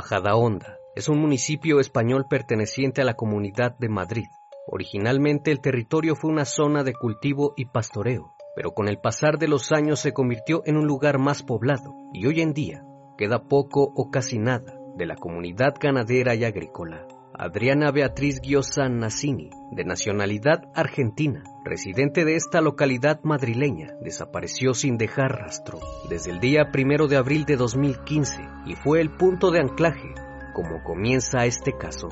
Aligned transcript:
Majadahonda 0.00 0.80
es 0.94 1.10
un 1.10 1.18
municipio 1.18 1.78
español 1.78 2.24
perteneciente 2.26 3.02
a 3.02 3.04
la 3.04 3.12
Comunidad 3.12 3.76
de 3.78 3.90
Madrid. 3.90 4.30
Originalmente 4.66 5.50
el 5.50 5.60
territorio 5.60 6.16
fue 6.16 6.30
una 6.30 6.46
zona 6.46 6.82
de 6.84 6.94
cultivo 6.94 7.52
y 7.54 7.66
pastoreo, 7.66 8.34
pero 8.54 8.72
con 8.72 8.88
el 8.88 8.98
pasar 8.98 9.36
de 9.36 9.46
los 9.46 9.72
años 9.72 10.00
se 10.00 10.14
convirtió 10.14 10.62
en 10.64 10.78
un 10.78 10.86
lugar 10.86 11.18
más 11.18 11.42
poblado 11.42 11.94
y 12.14 12.24
hoy 12.26 12.40
en 12.40 12.54
día 12.54 12.82
queda 13.18 13.42
poco 13.42 13.92
o 13.94 14.10
casi 14.10 14.38
nada 14.38 14.74
de 14.96 15.04
la 15.04 15.16
comunidad 15.16 15.74
ganadera 15.78 16.34
y 16.34 16.44
agrícola. 16.44 17.06
Adriana 17.42 17.90
Beatriz 17.90 18.38
Giosa 18.42 18.86
Nassini, 18.90 19.48
de 19.70 19.82
nacionalidad 19.82 20.64
argentina, 20.74 21.42
residente 21.64 22.26
de 22.26 22.36
esta 22.36 22.60
localidad 22.60 23.20
madrileña, 23.22 23.94
desapareció 24.02 24.74
sin 24.74 24.98
dejar 24.98 25.38
rastro 25.38 25.80
desde 26.10 26.32
el 26.32 26.40
día 26.40 26.70
primero 26.70 27.08
de 27.08 27.16
abril 27.16 27.46
de 27.46 27.56
2015 27.56 28.42
y 28.66 28.74
fue 28.74 29.00
el 29.00 29.16
punto 29.16 29.50
de 29.50 29.60
anclaje 29.60 30.12
como 30.52 30.82
comienza 30.84 31.46
este 31.46 31.72
caso. 31.78 32.10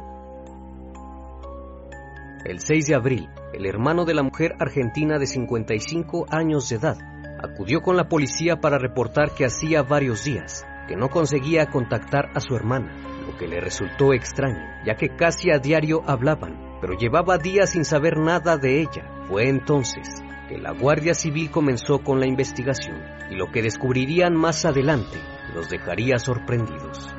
El 2.46 2.60
6 2.60 2.86
de 2.86 2.94
abril, 2.94 3.28
el 3.52 3.66
hermano 3.66 4.06
de 4.06 4.14
la 4.14 4.22
mujer 4.22 4.54
argentina 4.58 5.18
de 5.18 5.26
55 5.26 6.24
años 6.30 6.70
de 6.70 6.76
edad 6.76 6.96
acudió 7.44 7.82
con 7.82 7.98
la 7.98 8.08
policía 8.08 8.62
para 8.62 8.78
reportar 8.78 9.32
que 9.36 9.44
hacía 9.44 9.82
varios 9.82 10.24
días 10.24 10.66
que 10.88 10.96
no 10.96 11.10
conseguía 11.10 11.66
contactar 11.66 12.30
a 12.34 12.40
su 12.40 12.56
hermana 12.56 13.07
que 13.38 13.46
le 13.46 13.60
resultó 13.60 14.12
extraño, 14.12 14.64
ya 14.84 14.96
que 14.96 15.16
casi 15.16 15.50
a 15.50 15.58
diario 15.58 16.02
hablaban, 16.06 16.78
pero 16.80 16.94
llevaba 16.94 17.38
días 17.38 17.70
sin 17.70 17.84
saber 17.84 18.18
nada 18.18 18.56
de 18.56 18.80
ella. 18.80 19.24
Fue 19.28 19.48
entonces 19.48 20.22
que 20.48 20.58
la 20.58 20.72
Guardia 20.72 21.14
Civil 21.14 21.50
comenzó 21.50 22.00
con 22.00 22.20
la 22.20 22.26
investigación 22.26 22.96
y 23.30 23.36
lo 23.36 23.50
que 23.50 23.62
descubrirían 23.62 24.34
más 24.34 24.64
adelante 24.64 25.18
los 25.54 25.68
dejaría 25.68 26.18
sorprendidos. 26.18 27.14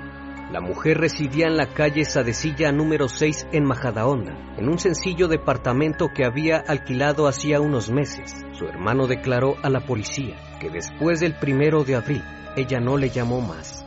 La 0.51 0.61
mujer 0.61 0.97
residía 0.97 1.45
en 1.45 1.57
la 1.57 1.67
calle 1.67 2.03
Sadecilla 2.05 2.71
número 2.71 3.07
6 3.07 3.49
en 3.51 3.65
Majadahonda, 3.65 4.35
en 4.57 4.67
un 4.67 4.79
sencillo 4.79 5.27
departamento 5.27 6.07
que 6.07 6.25
había 6.25 6.57
alquilado 6.57 7.27
hacía 7.27 7.61
unos 7.61 7.91
meses. 7.91 8.33
Su 8.53 8.65
hermano 8.65 9.05
declaró 9.05 9.57
a 9.61 9.69
la 9.69 9.81
policía 9.81 10.35
que 10.59 10.71
después 10.71 11.19
del 11.19 11.35
primero 11.35 11.83
de 11.83 11.95
abril 11.95 12.23
ella 12.55 12.79
no 12.79 12.97
le 12.97 13.09
llamó 13.09 13.41
más. 13.41 13.78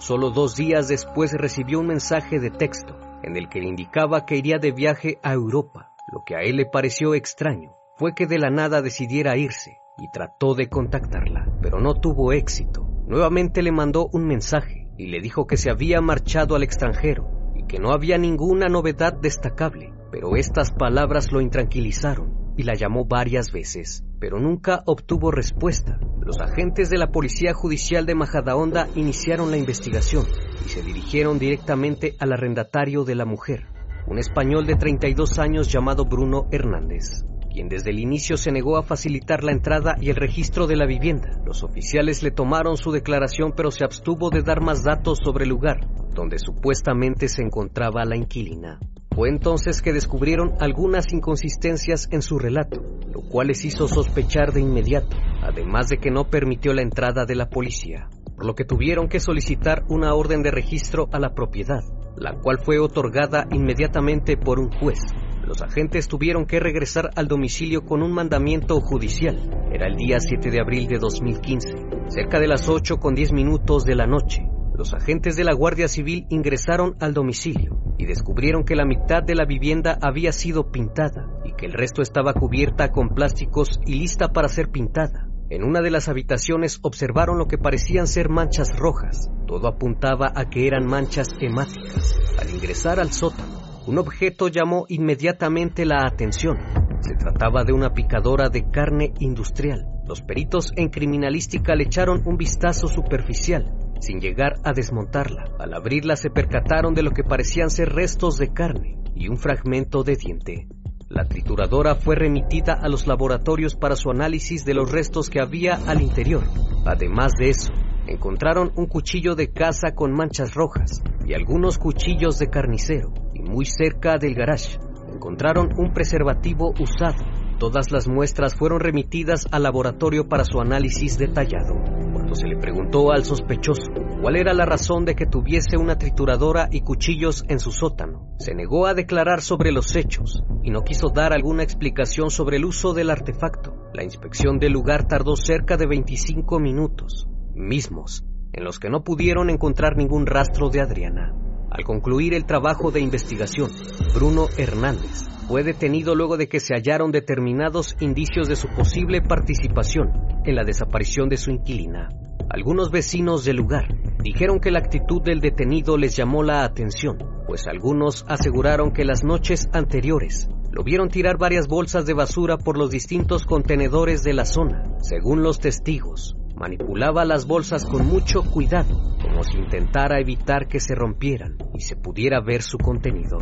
Solo 0.00 0.30
dos 0.30 0.56
días 0.56 0.88
después 0.88 1.30
recibió 1.34 1.78
un 1.78 1.88
mensaje 1.88 2.40
de 2.40 2.50
texto 2.50 2.96
en 3.22 3.36
el 3.36 3.50
que 3.50 3.60
le 3.60 3.68
indicaba 3.68 4.24
que 4.24 4.34
iría 4.34 4.58
de 4.58 4.72
viaje 4.72 5.18
a 5.22 5.34
Europa. 5.34 5.92
Lo 6.10 6.24
que 6.24 6.36
a 6.36 6.40
él 6.40 6.56
le 6.56 6.64
pareció 6.64 7.14
extraño 7.14 7.74
fue 7.96 8.14
que 8.14 8.26
de 8.26 8.38
la 8.38 8.48
nada 8.48 8.80
decidiera 8.80 9.36
irse 9.36 9.76
y 9.98 10.10
trató 10.10 10.54
de 10.54 10.70
contactarla, 10.70 11.52
pero 11.60 11.80
no 11.80 12.00
tuvo 12.00 12.32
éxito. 12.32 12.88
Nuevamente 13.08 13.60
le 13.62 13.72
mandó 13.72 14.08
un 14.10 14.26
mensaje 14.26 14.88
y 14.96 15.08
le 15.08 15.20
dijo 15.20 15.46
que 15.46 15.58
se 15.58 15.70
había 15.70 16.00
marchado 16.00 16.56
al 16.56 16.62
extranjero 16.62 17.28
y 17.54 17.66
que 17.66 17.78
no 17.78 17.92
había 17.92 18.16
ninguna 18.16 18.70
novedad 18.70 19.12
destacable, 19.12 19.92
pero 20.10 20.34
estas 20.34 20.70
palabras 20.72 21.30
lo 21.30 21.42
intranquilizaron 21.42 22.39
y 22.60 22.62
la 22.62 22.74
llamó 22.74 23.04
varias 23.04 23.52
veces, 23.52 24.04
pero 24.18 24.38
nunca 24.38 24.82
obtuvo 24.86 25.30
respuesta 25.30 25.98
los 26.30 26.38
agentes 26.38 26.90
de 26.90 26.96
la 26.98 27.10
Policía 27.10 27.54
Judicial 27.54 28.06
de 28.06 28.14
Majadahonda 28.14 28.86
iniciaron 28.94 29.50
la 29.50 29.56
investigación 29.56 30.26
y 30.64 30.68
se 30.68 30.80
dirigieron 30.80 31.40
directamente 31.40 32.14
al 32.20 32.32
arrendatario 32.32 33.02
de 33.02 33.16
la 33.16 33.24
mujer, 33.24 33.66
un 34.06 34.18
español 34.18 34.64
de 34.64 34.76
32 34.76 35.40
años 35.40 35.72
llamado 35.72 36.04
Bruno 36.04 36.46
Hernández, 36.52 37.24
quien 37.52 37.68
desde 37.68 37.90
el 37.90 37.98
inicio 37.98 38.36
se 38.36 38.52
negó 38.52 38.76
a 38.76 38.84
facilitar 38.84 39.42
la 39.42 39.50
entrada 39.50 39.96
y 40.00 40.10
el 40.10 40.14
registro 40.16 40.68
de 40.68 40.76
la 40.76 40.86
vivienda. 40.86 41.42
Los 41.44 41.64
oficiales 41.64 42.22
le 42.22 42.30
tomaron 42.30 42.76
su 42.76 42.92
declaración 42.92 43.52
pero 43.56 43.72
se 43.72 43.84
abstuvo 43.84 44.30
de 44.30 44.42
dar 44.42 44.60
más 44.60 44.84
datos 44.84 45.18
sobre 45.24 45.44
el 45.44 45.50
lugar 45.50 45.80
donde 46.14 46.38
supuestamente 46.38 47.28
se 47.28 47.42
encontraba 47.42 48.04
la 48.04 48.16
inquilina. 48.16 48.78
Fue 49.14 49.28
entonces 49.28 49.82
que 49.82 49.92
descubrieron 49.92 50.54
algunas 50.60 51.12
inconsistencias 51.12 52.08
en 52.12 52.22
su 52.22 52.38
relato, 52.38 52.80
lo 53.12 53.22
cual 53.22 53.48
les 53.48 53.64
hizo 53.64 53.88
sospechar 53.88 54.52
de 54.52 54.60
inmediato, 54.60 55.16
además 55.42 55.88
de 55.88 55.98
que 55.98 56.10
no 56.10 56.30
permitió 56.30 56.72
la 56.72 56.82
entrada 56.82 57.26
de 57.26 57.34
la 57.34 57.50
policía, 57.50 58.08
por 58.36 58.46
lo 58.46 58.54
que 58.54 58.64
tuvieron 58.64 59.08
que 59.08 59.18
solicitar 59.18 59.82
una 59.88 60.14
orden 60.14 60.42
de 60.42 60.52
registro 60.52 61.08
a 61.12 61.18
la 61.18 61.34
propiedad, 61.34 61.82
la 62.16 62.34
cual 62.38 62.60
fue 62.64 62.78
otorgada 62.78 63.46
inmediatamente 63.50 64.36
por 64.36 64.60
un 64.60 64.70
juez. 64.70 65.00
Los 65.44 65.60
agentes 65.60 66.06
tuvieron 66.06 66.46
que 66.46 66.60
regresar 66.60 67.10
al 67.16 67.26
domicilio 67.26 67.84
con 67.84 68.02
un 68.02 68.12
mandamiento 68.12 68.80
judicial. 68.80 69.38
Era 69.72 69.88
el 69.88 69.96
día 69.96 70.20
7 70.20 70.50
de 70.50 70.60
abril 70.60 70.86
de 70.86 70.98
2015, 70.98 71.68
cerca 72.08 72.38
de 72.38 72.46
las 72.46 72.68
8 72.68 72.98
con 72.98 73.16
10 73.16 73.32
minutos 73.32 73.84
de 73.84 73.96
la 73.96 74.06
noche. 74.06 74.42
Los 74.80 74.94
agentes 74.94 75.36
de 75.36 75.44
la 75.44 75.52
Guardia 75.52 75.88
Civil 75.88 76.24
ingresaron 76.30 76.96
al 77.00 77.12
domicilio 77.12 77.76
y 77.98 78.06
descubrieron 78.06 78.64
que 78.64 78.76
la 78.76 78.86
mitad 78.86 79.22
de 79.22 79.34
la 79.34 79.44
vivienda 79.44 79.98
había 80.00 80.32
sido 80.32 80.72
pintada 80.72 81.28
y 81.44 81.52
que 81.52 81.66
el 81.66 81.74
resto 81.74 82.00
estaba 82.00 82.32
cubierta 82.32 82.90
con 82.90 83.10
plásticos 83.10 83.78
y 83.84 83.96
lista 83.96 84.28
para 84.28 84.48
ser 84.48 84.70
pintada. 84.70 85.28
En 85.50 85.64
una 85.64 85.82
de 85.82 85.90
las 85.90 86.08
habitaciones 86.08 86.78
observaron 86.80 87.36
lo 87.36 87.46
que 87.46 87.58
parecían 87.58 88.06
ser 88.06 88.30
manchas 88.30 88.74
rojas. 88.74 89.30
Todo 89.46 89.68
apuntaba 89.68 90.32
a 90.34 90.48
que 90.48 90.66
eran 90.66 90.86
manchas 90.86 91.28
hemáticas. 91.38 92.16
Al 92.40 92.48
ingresar 92.48 93.00
al 93.00 93.12
sótano, 93.12 93.82
un 93.86 93.98
objeto 93.98 94.48
llamó 94.48 94.86
inmediatamente 94.88 95.84
la 95.84 96.06
atención. 96.06 96.56
Se 97.00 97.16
trataba 97.16 97.64
de 97.64 97.74
una 97.74 97.92
picadora 97.92 98.48
de 98.48 98.70
carne 98.70 99.12
industrial. 99.18 99.84
Los 100.06 100.22
peritos 100.22 100.72
en 100.74 100.88
criminalística 100.88 101.74
le 101.74 101.84
echaron 101.84 102.22
un 102.24 102.38
vistazo 102.38 102.88
superficial 102.88 103.89
sin 104.00 104.20
llegar 104.20 104.54
a 104.64 104.72
desmontarla. 104.72 105.44
Al 105.58 105.74
abrirla 105.74 106.16
se 106.16 106.30
percataron 106.30 106.94
de 106.94 107.02
lo 107.02 107.10
que 107.10 107.22
parecían 107.22 107.70
ser 107.70 107.90
restos 107.90 108.38
de 108.38 108.52
carne 108.52 108.98
y 109.14 109.28
un 109.28 109.36
fragmento 109.36 110.02
de 110.02 110.16
diente. 110.16 110.68
La 111.08 111.24
trituradora 111.24 111.96
fue 111.96 112.14
remitida 112.14 112.74
a 112.80 112.88
los 112.88 113.06
laboratorios 113.06 113.74
para 113.74 113.96
su 113.96 114.10
análisis 114.10 114.64
de 114.64 114.74
los 114.74 114.90
restos 114.90 115.28
que 115.28 115.40
había 115.40 115.74
al 115.86 116.02
interior. 116.02 116.44
Además 116.86 117.32
de 117.38 117.50
eso, 117.50 117.72
encontraron 118.06 118.72
un 118.76 118.86
cuchillo 118.86 119.34
de 119.34 119.52
caza 119.52 119.94
con 119.94 120.12
manchas 120.12 120.54
rojas 120.54 121.02
y 121.26 121.34
algunos 121.34 121.78
cuchillos 121.78 122.38
de 122.38 122.48
carnicero. 122.48 123.12
Y 123.34 123.42
muy 123.42 123.66
cerca 123.66 124.18
del 124.18 124.34
garage 124.34 124.78
encontraron 125.12 125.70
un 125.76 125.92
preservativo 125.92 126.72
usado. 126.78 127.24
Todas 127.58 127.90
las 127.90 128.06
muestras 128.06 128.54
fueron 128.54 128.80
remitidas 128.80 129.48
al 129.50 129.64
laboratorio 129.64 130.28
para 130.28 130.44
su 130.44 130.60
análisis 130.60 131.18
detallado 131.18 132.09
se 132.34 132.46
le 132.46 132.56
preguntó 132.56 133.12
al 133.12 133.24
sospechoso 133.24 133.92
cuál 134.20 134.36
era 134.36 134.52
la 134.52 134.66
razón 134.66 135.04
de 135.04 135.14
que 135.14 135.26
tuviese 135.26 135.76
una 135.76 135.98
trituradora 135.98 136.68
y 136.70 136.82
cuchillos 136.82 137.44
en 137.48 137.58
su 137.60 137.72
sótano, 137.72 138.34
se 138.38 138.54
negó 138.54 138.86
a 138.86 138.94
declarar 138.94 139.40
sobre 139.40 139.72
los 139.72 139.94
hechos 139.96 140.42
y 140.62 140.70
no 140.70 140.82
quiso 140.82 141.10
dar 141.10 141.32
alguna 141.32 141.62
explicación 141.62 142.30
sobre 142.30 142.56
el 142.58 142.64
uso 142.64 142.92
del 142.92 143.10
artefacto. 143.10 143.74
La 143.94 144.04
inspección 144.04 144.58
del 144.58 144.72
lugar 144.72 145.06
tardó 145.08 145.36
cerca 145.36 145.76
de 145.76 145.86
25 145.86 146.58
minutos, 146.58 147.26
mismos 147.54 148.24
en 148.52 148.64
los 148.64 148.78
que 148.78 148.90
no 148.90 149.04
pudieron 149.04 149.48
encontrar 149.48 149.96
ningún 149.96 150.26
rastro 150.26 150.70
de 150.70 150.80
Adriana. 150.80 151.32
Al 151.70 151.84
concluir 151.84 152.34
el 152.34 152.46
trabajo 152.46 152.90
de 152.90 153.00
investigación, 153.00 153.70
Bruno 154.12 154.46
Hernández 154.56 155.39
fue 155.50 155.64
detenido 155.64 156.14
luego 156.14 156.36
de 156.36 156.48
que 156.48 156.60
se 156.60 156.74
hallaron 156.74 157.10
determinados 157.10 157.96
indicios 157.98 158.46
de 158.46 158.54
su 158.54 158.68
posible 158.68 159.20
participación 159.20 160.12
en 160.44 160.54
la 160.54 160.62
desaparición 160.62 161.28
de 161.28 161.38
su 161.38 161.50
inquilina. 161.50 162.08
Algunos 162.48 162.92
vecinos 162.92 163.44
del 163.44 163.56
lugar 163.56 163.88
dijeron 164.22 164.60
que 164.60 164.70
la 164.70 164.78
actitud 164.78 165.20
del 165.22 165.40
detenido 165.40 165.96
les 165.96 166.14
llamó 166.14 166.44
la 166.44 166.62
atención, 166.62 167.18
pues 167.48 167.66
algunos 167.66 168.24
aseguraron 168.28 168.92
que 168.92 169.04
las 169.04 169.24
noches 169.24 169.68
anteriores 169.72 170.48
lo 170.70 170.84
vieron 170.84 171.08
tirar 171.08 171.36
varias 171.36 171.66
bolsas 171.66 172.06
de 172.06 172.14
basura 172.14 172.56
por 172.56 172.78
los 172.78 172.92
distintos 172.92 173.44
contenedores 173.44 174.22
de 174.22 174.34
la 174.34 174.44
zona. 174.44 174.84
Según 175.00 175.42
los 175.42 175.58
testigos, 175.58 176.36
manipulaba 176.54 177.24
las 177.24 177.44
bolsas 177.44 177.84
con 177.86 178.06
mucho 178.06 178.44
cuidado, 178.44 179.16
como 179.20 179.42
si 179.42 179.58
intentara 179.58 180.20
evitar 180.20 180.68
que 180.68 180.78
se 180.78 180.94
rompieran 180.94 181.56
y 181.74 181.80
se 181.80 181.96
pudiera 181.96 182.40
ver 182.40 182.62
su 182.62 182.78
contenido. 182.78 183.38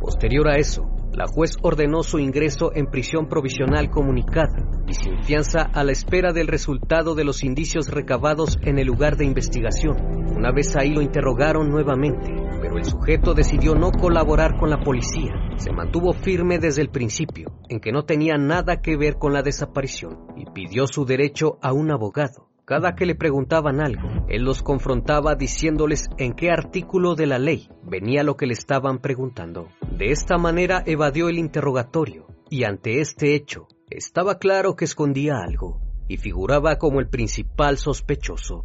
Posterior 0.00 0.46
a 0.46 0.58
eso, 0.58 0.97
la 1.12 1.26
juez 1.26 1.56
ordenó 1.62 2.02
su 2.02 2.18
ingreso 2.18 2.70
en 2.74 2.86
prisión 2.86 3.28
provisional 3.28 3.90
comunicada 3.90 4.68
y 4.86 4.94
sin 4.94 5.22
fianza 5.22 5.62
a 5.62 5.84
la 5.84 5.92
espera 5.92 6.32
del 6.32 6.46
resultado 6.46 7.14
de 7.14 7.24
los 7.24 7.42
indicios 7.44 7.88
recabados 7.88 8.58
en 8.62 8.78
el 8.78 8.86
lugar 8.86 9.16
de 9.16 9.24
investigación. 9.24 9.96
Una 10.36 10.52
vez 10.52 10.76
ahí 10.76 10.90
lo 10.90 11.02
interrogaron 11.02 11.68
nuevamente, 11.68 12.32
pero 12.60 12.76
el 12.76 12.84
sujeto 12.84 13.34
decidió 13.34 13.74
no 13.74 13.90
colaborar 13.90 14.56
con 14.56 14.70
la 14.70 14.78
policía. 14.78 15.32
Se 15.56 15.72
mantuvo 15.72 16.12
firme 16.12 16.58
desde 16.58 16.82
el 16.82 16.90
principio 16.90 17.58
en 17.68 17.80
que 17.80 17.92
no 17.92 18.04
tenía 18.04 18.36
nada 18.36 18.80
que 18.80 18.96
ver 18.96 19.16
con 19.16 19.32
la 19.32 19.42
desaparición 19.42 20.26
y 20.36 20.44
pidió 20.52 20.86
su 20.86 21.04
derecho 21.04 21.58
a 21.62 21.72
un 21.72 21.90
abogado. 21.90 22.48
Cada 22.64 22.94
que 22.94 23.06
le 23.06 23.14
preguntaban 23.14 23.80
algo, 23.80 24.08
él 24.28 24.42
los 24.42 24.62
confrontaba 24.62 25.34
diciéndoles 25.34 26.10
en 26.18 26.34
qué 26.34 26.50
artículo 26.50 27.14
de 27.14 27.26
la 27.26 27.38
ley 27.38 27.70
venía 27.82 28.22
lo 28.22 28.36
que 28.36 28.46
le 28.46 28.52
estaban 28.52 28.98
preguntando. 28.98 29.68
De 29.98 30.12
esta 30.12 30.38
manera 30.38 30.84
evadió 30.86 31.28
el 31.28 31.38
interrogatorio 31.38 32.28
y 32.48 32.62
ante 32.62 33.00
este 33.00 33.34
hecho 33.34 33.66
estaba 33.90 34.38
claro 34.38 34.76
que 34.76 34.84
escondía 34.84 35.38
algo 35.44 35.80
y 36.06 36.18
figuraba 36.18 36.78
como 36.78 37.00
el 37.00 37.08
principal 37.08 37.78
sospechoso. 37.78 38.64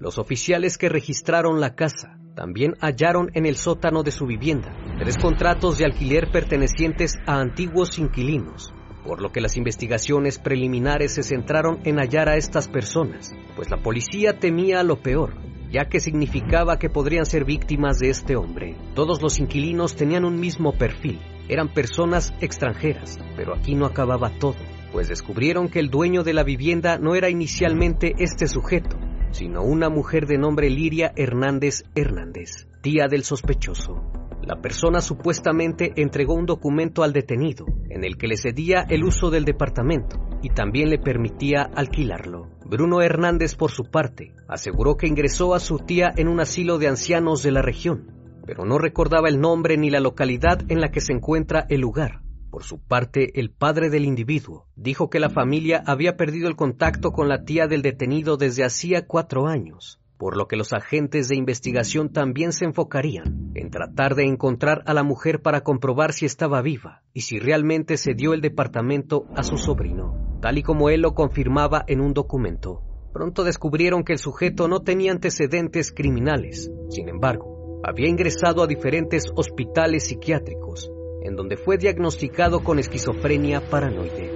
Los 0.00 0.18
oficiales 0.18 0.76
que 0.76 0.88
registraron 0.88 1.60
la 1.60 1.76
casa 1.76 2.18
también 2.34 2.74
hallaron 2.80 3.30
en 3.34 3.46
el 3.46 3.54
sótano 3.54 4.02
de 4.02 4.10
su 4.10 4.26
vivienda 4.26 4.76
tres 4.98 5.18
contratos 5.18 5.78
de 5.78 5.84
alquiler 5.84 6.32
pertenecientes 6.32 7.14
a 7.24 7.38
antiguos 7.38 7.96
inquilinos 8.00 8.74
por 9.04 9.20
lo 9.20 9.30
que 9.30 9.40
las 9.40 9.56
investigaciones 9.56 10.38
preliminares 10.38 11.14
se 11.14 11.22
centraron 11.22 11.80
en 11.84 11.98
hallar 11.98 12.28
a 12.28 12.36
estas 12.36 12.68
personas, 12.68 13.32
pues 13.56 13.68
la 13.70 13.82
policía 13.82 14.38
temía 14.38 14.82
lo 14.84 15.02
peor, 15.02 15.34
ya 15.72 15.86
que 15.86 16.00
significaba 16.00 16.78
que 16.78 16.90
podrían 16.90 17.24
ser 17.24 17.44
víctimas 17.44 17.98
de 17.98 18.10
este 18.10 18.36
hombre. 18.36 18.76
Todos 18.94 19.22
los 19.22 19.40
inquilinos 19.40 19.96
tenían 19.96 20.24
un 20.24 20.38
mismo 20.38 20.72
perfil, 20.72 21.18
eran 21.48 21.68
personas 21.68 22.32
extranjeras, 22.40 23.18
pero 23.36 23.54
aquí 23.54 23.74
no 23.74 23.86
acababa 23.86 24.30
todo, 24.38 24.56
pues 24.92 25.08
descubrieron 25.08 25.68
que 25.68 25.80
el 25.80 25.90
dueño 25.90 26.22
de 26.22 26.34
la 26.34 26.44
vivienda 26.44 26.98
no 26.98 27.14
era 27.14 27.30
inicialmente 27.30 28.14
este 28.18 28.46
sujeto, 28.46 28.98
sino 29.30 29.62
una 29.62 29.88
mujer 29.88 30.26
de 30.26 30.38
nombre 30.38 30.68
Liria 30.68 31.12
Hernández 31.16 31.84
Hernández, 31.94 32.68
tía 32.82 33.08
del 33.08 33.24
sospechoso. 33.24 34.12
La 34.42 34.60
persona 34.60 35.00
supuestamente 35.00 35.92
entregó 35.96 36.34
un 36.34 36.46
documento 36.46 37.02
al 37.02 37.12
detenido 37.12 37.64
en 37.88 38.04
el 38.04 38.16
que 38.18 38.26
le 38.26 38.36
cedía 38.36 38.84
el 38.88 39.04
uso 39.04 39.30
del 39.30 39.44
departamento 39.44 40.16
y 40.42 40.50
también 40.50 40.90
le 40.90 40.98
permitía 40.98 41.62
alquilarlo. 41.62 42.48
Bruno 42.72 43.02
Hernández, 43.02 43.54
por 43.54 43.70
su 43.70 43.84
parte, 43.84 44.32
aseguró 44.48 44.96
que 44.96 45.06
ingresó 45.06 45.54
a 45.54 45.60
su 45.60 45.80
tía 45.80 46.10
en 46.16 46.26
un 46.26 46.40
asilo 46.40 46.78
de 46.78 46.88
ancianos 46.88 47.42
de 47.42 47.52
la 47.52 47.60
región, 47.60 48.40
pero 48.46 48.64
no 48.64 48.78
recordaba 48.78 49.28
el 49.28 49.42
nombre 49.42 49.76
ni 49.76 49.90
la 49.90 50.00
localidad 50.00 50.62
en 50.70 50.80
la 50.80 50.90
que 50.90 51.02
se 51.02 51.12
encuentra 51.12 51.66
el 51.68 51.82
lugar. 51.82 52.22
Por 52.50 52.64
su 52.64 52.80
parte, 52.80 53.38
el 53.38 53.50
padre 53.50 53.90
del 53.90 54.06
individuo 54.06 54.68
dijo 54.74 55.10
que 55.10 55.20
la 55.20 55.28
familia 55.28 55.82
había 55.86 56.16
perdido 56.16 56.48
el 56.48 56.56
contacto 56.56 57.12
con 57.12 57.28
la 57.28 57.44
tía 57.44 57.66
del 57.66 57.82
detenido 57.82 58.38
desde 58.38 58.64
hacía 58.64 59.06
cuatro 59.06 59.48
años 59.48 60.01
por 60.22 60.36
lo 60.36 60.46
que 60.46 60.54
los 60.54 60.72
agentes 60.72 61.28
de 61.28 61.34
investigación 61.34 62.12
también 62.12 62.52
se 62.52 62.64
enfocarían 62.64 63.50
en 63.56 63.70
tratar 63.70 64.14
de 64.14 64.22
encontrar 64.22 64.84
a 64.86 64.94
la 64.94 65.02
mujer 65.02 65.42
para 65.42 65.62
comprobar 65.62 66.12
si 66.12 66.26
estaba 66.26 66.62
viva 66.62 67.02
y 67.12 67.22
si 67.22 67.40
realmente 67.40 67.96
se 67.96 68.14
dio 68.14 68.32
el 68.32 68.40
departamento 68.40 69.26
a 69.34 69.42
su 69.42 69.56
sobrino, 69.56 70.38
tal 70.40 70.58
y 70.58 70.62
como 70.62 70.90
él 70.90 71.00
lo 71.00 71.14
confirmaba 71.14 71.84
en 71.88 72.00
un 72.00 72.14
documento. 72.14 72.84
Pronto 73.12 73.42
descubrieron 73.42 74.04
que 74.04 74.12
el 74.12 74.20
sujeto 74.20 74.68
no 74.68 74.82
tenía 74.82 75.10
antecedentes 75.10 75.90
criminales, 75.90 76.70
sin 76.88 77.08
embargo, 77.08 77.80
había 77.82 78.08
ingresado 78.08 78.62
a 78.62 78.68
diferentes 78.68 79.24
hospitales 79.34 80.06
psiquiátricos, 80.06 80.88
en 81.24 81.34
donde 81.34 81.56
fue 81.56 81.78
diagnosticado 81.78 82.62
con 82.62 82.78
esquizofrenia 82.78 83.60
paranoide. 83.60 84.31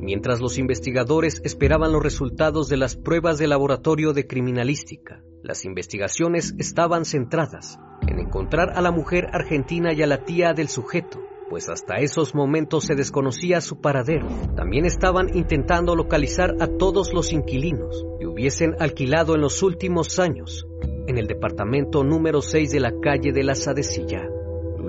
Mientras 0.00 0.40
los 0.40 0.56
investigadores 0.56 1.42
esperaban 1.44 1.92
los 1.92 2.02
resultados 2.02 2.68
de 2.70 2.78
las 2.78 2.96
pruebas 2.96 3.38
de 3.38 3.46
laboratorio 3.46 4.14
de 4.14 4.26
criminalística, 4.26 5.22
las 5.42 5.66
investigaciones 5.66 6.54
estaban 6.58 7.04
centradas 7.04 7.78
en 8.08 8.18
encontrar 8.18 8.70
a 8.74 8.80
la 8.80 8.92
mujer 8.92 9.28
argentina 9.32 9.92
y 9.92 10.02
a 10.02 10.06
la 10.06 10.24
tía 10.24 10.54
del 10.54 10.68
sujeto, 10.68 11.20
pues 11.50 11.68
hasta 11.68 11.96
esos 11.96 12.34
momentos 12.34 12.84
se 12.84 12.94
desconocía 12.94 13.60
su 13.60 13.82
paradero. 13.82 14.26
También 14.56 14.86
estaban 14.86 15.36
intentando 15.36 15.94
localizar 15.94 16.54
a 16.60 16.66
todos 16.66 17.12
los 17.12 17.32
inquilinos 17.32 18.04
que 18.18 18.26
hubiesen 18.26 18.76
alquilado 18.80 19.34
en 19.34 19.42
los 19.42 19.62
últimos 19.62 20.18
años 20.18 20.66
en 21.08 21.18
el 21.18 21.26
departamento 21.26 22.04
número 22.04 22.40
6 22.40 22.70
de 22.70 22.80
la 22.80 22.92
calle 23.02 23.32
de 23.32 23.42
la 23.42 23.54
Sadecilla. 23.54 24.39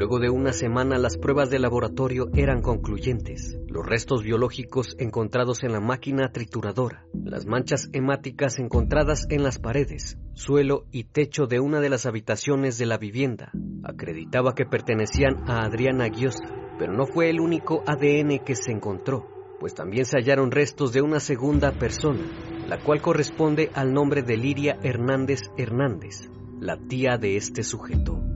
Luego 0.01 0.17
de 0.17 0.31
una 0.31 0.51
semana 0.51 0.97
las 0.97 1.15
pruebas 1.15 1.51
de 1.51 1.59
laboratorio 1.59 2.31
eran 2.33 2.63
concluyentes. 2.63 3.59
Los 3.67 3.85
restos 3.85 4.23
biológicos 4.23 4.95
encontrados 4.97 5.63
en 5.63 5.73
la 5.73 5.79
máquina 5.79 6.31
trituradora, 6.31 7.05
las 7.13 7.45
manchas 7.45 7.87
hemáticas 7.93 8.57
encontradas 8.57 9.27
en 9.29 9.43
las 9.43 9.59
paredes, 9.59 10.17
suelo 10.33 10.85
y 10.91 11.03
techo 11.03 11.45
de 11.45 11.59
una 11.59 11.81
de 11.81 11.89
las 11.89 12.07
habitaciones 12.07 12.79
de 12.79 12.87
la 12.87 12.97
vivienda, 12.97 13.51
acreditaba 13.83 14.55
que 14.55 14.65
pertenecían 14.65 15.47
a 15.47 15.59
Adriana 15.67 16.09
Giosa, 16.09 16.49
pero 16.79 16.93
no 16.93 17.05
fue 17.05 17.29
el 17.29 17.39
único 17.39 17.83
ADN 17.85 18.39
que 18.43 18.55
se 18.55 18.71
encontró, 18.71 19.27
pues 19.59 19.75
también 19.75 20.05
se 20.05 20.17
hallaron 20.17 20.49
restos 20.49 20.93
de 20.93 21.03
una 21.03 21.19
segunda 21.19 21.73
persona, 21.73 22.23
la 22.67 22.79
cual 22.79 23.03
corresponde 23.03 23.69
al 23.75 23.93
nombre 23.93 24.23
de 24.23 24.35
Liria 24.35 24.79
Hernández 24.81 25.41
Hernández, 25.57 26.27
la 26.59 26.77
tía 26.77 27.19
de 27.19 27.37
este 27.37 27.61
sujeto. 27.61 28.30